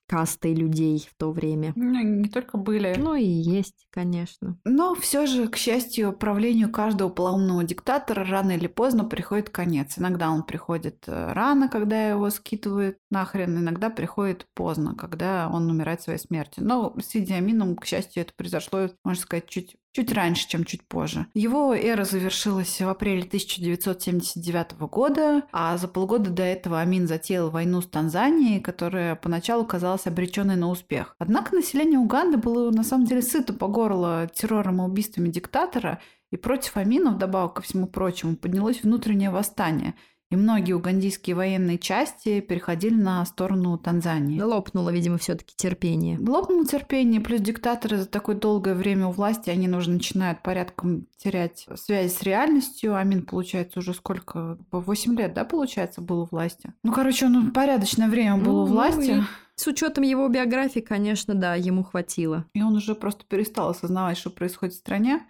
[0.09, 1.73] кастой людей в то время.
[1.77, 2.95] Ну, не только были.
[2.99, 4.59] Ну и есть, конечно.
[4.65, 9.99] Но все же, к счастью, правлению каждого полоумного диктатора рано или поздно приходит конец.
[9.99, 16.01] Иногда он приходит э, рано, когда его скидывают нахрен, иногда приходит поздно, когда он умирает
[16.01, 16.65] своей смертью.
[16.65, 20.87] Но с Иди Амином, к счастью, это произошло, можно сказать, чуть чуть раньше, чем чуть
[20.87, 21.27] позже.
[21.35, 27.81] Его эра завершилась в апреле 1979 года, а за полгода до этого Амин затеял войну
[27.81, 31.15] с Танзанией, которая поначалу казалась обреченной на успех.
[31.19, 36.37] Однако население Уганды было на самом деле сыто по горло террором и убийствами диктатора, И
[36.37, 39.95] против Амина, вдобавок ко всему прочему, поднялось внутреннее восстание–
[40.31, 44.41] и многие угандийские военные части переходили на сторону Танзании.
[44.41, 46.19] Лопнуло, видимо, все-таки терпение.
[46.19, 51.67] Лопнуло терпение, плюс диктаторы за такое долгое время у власти, они уже начинают порядком терять
[51.77, 52.95] связь с реальностью.
[52.95, 54.59] Амин, получается, уже сколько?
[54.71, 56.75] По 8 лет, да, получается, был у власти?
[56.83, 59.23] Ну, короче, он порядочное время был ну, у власти.
[59.55, 62.45] С учетом его биографии, конечно, да, ему хватило.
[62.53, 65.27] И он уже просто перестал осознавать, что происходит в стране.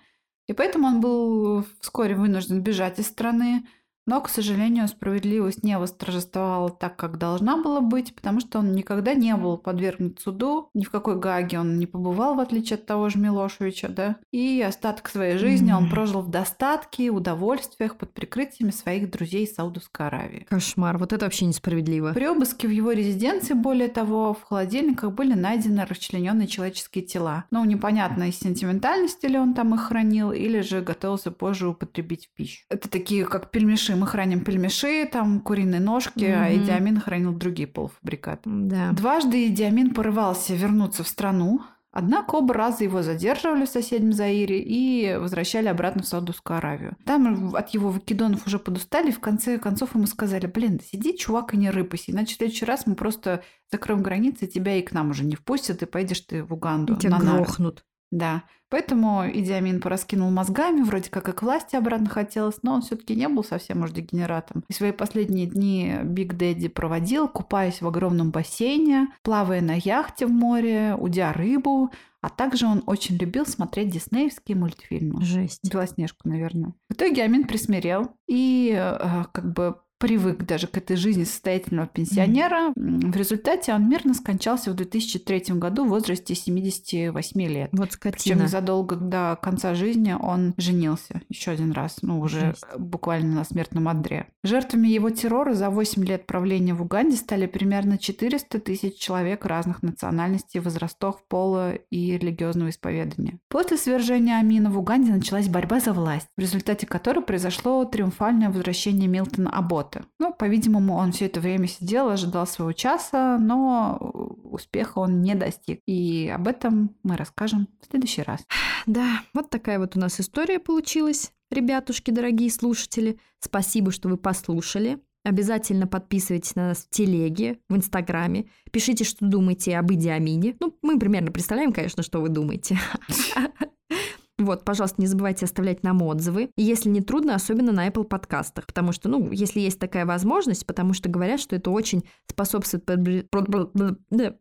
[0.49, 3.67] И поэтому он был вскоре вынужден бежать из страны,
[4.09, 9.13] но, к сожалению, справедливость не восторжествовала так, как должна была быть, потому что он никогда
[9.13, 13.11] не был подвергнут суду, ни в какой Гаге он не побывал, в отличие от того
[13.11, 14.17] же Милошевича, да.
[14.33, 20.07] И остаток своей жизни он прожил в достатке, удовольствиях под прикрытиями своих друзей из Саудовской
[20.07, 20.47] Аравии.
[20.49, 22.15] Кошмар, вот это вообще несправедливо.
[22.15, 27.45] При обыске в его резиденции, более того, в холодильниках были найдены расчлененные человеческие тела.
[27.51, 32.35] Ну, непонятно, из сентиментальности ли он там их хранил, или же готовился позже употребить в
[32.35, 32.65] пищу.
[32.71, 36.43] Это такие, как пельмеши мы храним пельмеши, там куриные ножки, mm-hmm.
[36.43, 38.43] а Идиамин хранил другие полуфабрикаты.
[38.47, 38.93] Да.
[38.93, 45.17] Дважды Идиамин порывался вернуться в страну, Однако оба раза его задерживали в соседнем Заире и
[45.17, 46.97] возвращали обратно в Саудовскую Аравию.
[47.05, 51.57] Там от его вакидонов уже подустали, в конце концов ему сказали, блин, сиди, чувак, и
[51.57, 53.43] не рыпайся, иначе в следующий раз мы просто
[53.73, 56.95] закроем границы, тебя и к нам уже не впустят, и поедешь ты в Уганду.
[56.95, 57.85] И тебя грохнут.
[58.11, 58.45] Да.
[58.71, 63.29] Поэтому Идиамин пораскинул мозгами, вроде как и к власти обратно хотелось, но он все-таки не
[63.29, 64.63] был совсем уж дегенератом.
[64.69, 70.31] И свои последние дни Биг Дэдди проводил, купаясь в огромном бассейне, плавая на яхте в
[70.31, 71.91] море, удя рыбу,
[72.21, 75.23] а также он очень любил смотреть диснеевские мультфильмы.
[75.23, 75.71] Жесть.
[75.71, 76.75] Белоснежку, наверное.
[76.91, 82.73] В итоге Амин присмирел и э, как бы привык даже к этой жизни состоятельного пенсионера.
[82.75, 87.71] В результате он мирно скончался в 2003 году в возрасте 78 лет.
[87.73, 88.13] Вот скотина.
[88.23, 92.65] Причем незадолго до конца жизни он женился еще один раз, ну уже Жесть.
[92.79, 94.29] буквально на смертном одре.
[94.45, 99.83] Жертвами его террора за 8 лет правления в Уганде стали примерно 400 тысяч человек разных
[99.83, 103.39] национальностей, возрастов, пола и религиозного исповедания.
[103.49, 109.09] После свержения Амина в Уганде началась борьба за власть, в результате которой произошло триумфальное возвращение
[109.09, 110.09] Милтона Аббота работы.
[110.19, 113.99] Ну, по-видимому, он все это время сидел, ожидал своего часа, но
[114.45, 115.81] успеха он не достиг.
[115.87, 118.41] И об этом мы расскажем в следующий раз.
[118.87, 121.33] Да, вот такая вот у нас история получилась.
[121.51, 124.99] Ребятушки, дорогие слушатели, спасибо, что вы послушали.
[125.25, 128.49] Обязательно подписывайтесь на нас в телеге, в инстаграме.
[128.73, 130.57] Пишите, что думаете об Идиамине.
[130.61, 132.79] Ну, мы примерно представляем, конечно, что вы думаете.
[134.39, 136.51] Вот, пожалуйста, не забывайте оставлять нам отзывы.
[136.57, 138.67] Если не трудно, особенно на Apple подкастах.
[138.67, 142.89] Потому что, ну, если есть такая возможность, потому что говорят, что это очень способствует,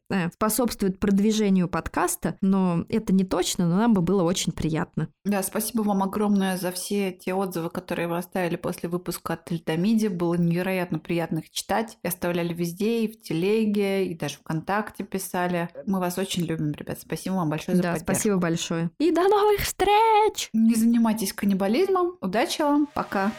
[0.09, 5.09] э, способствует продвижению подкаста, но это не точно, но нам бы было очень приятно.
[5.25, 10.07] Да, спасибо вам огромное за все те отзывы, которые вы оставили после выпуска от Тельтамиди.
[10.07, 11.97] Было невероятно приятно их читать.
[12.03, 15.69] И оставляли везде, и в телеге, и даже ВКонтакте писали.
[15.87, 16.99] Мы вас очень любим, ребят.
[17.01, 18.13] Спасибо вам большое за да, поддержку.
[18.13, 18.91] спасибо большое.
[18.99, 19.86] И до новых встреч!
[19.87, 20.49] Встреч!
[20.53, 22.17] Не занимайтесь каннибализмом.
[22.21, 22.87] Удачи вам.
[22.93, 23.31] Пока.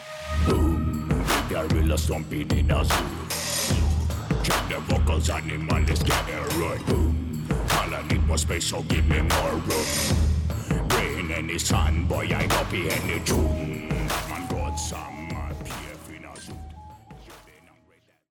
[11.31, 13.87] any sun, boy, I copy any tune.
[14.29, 15.18] Man, God, some.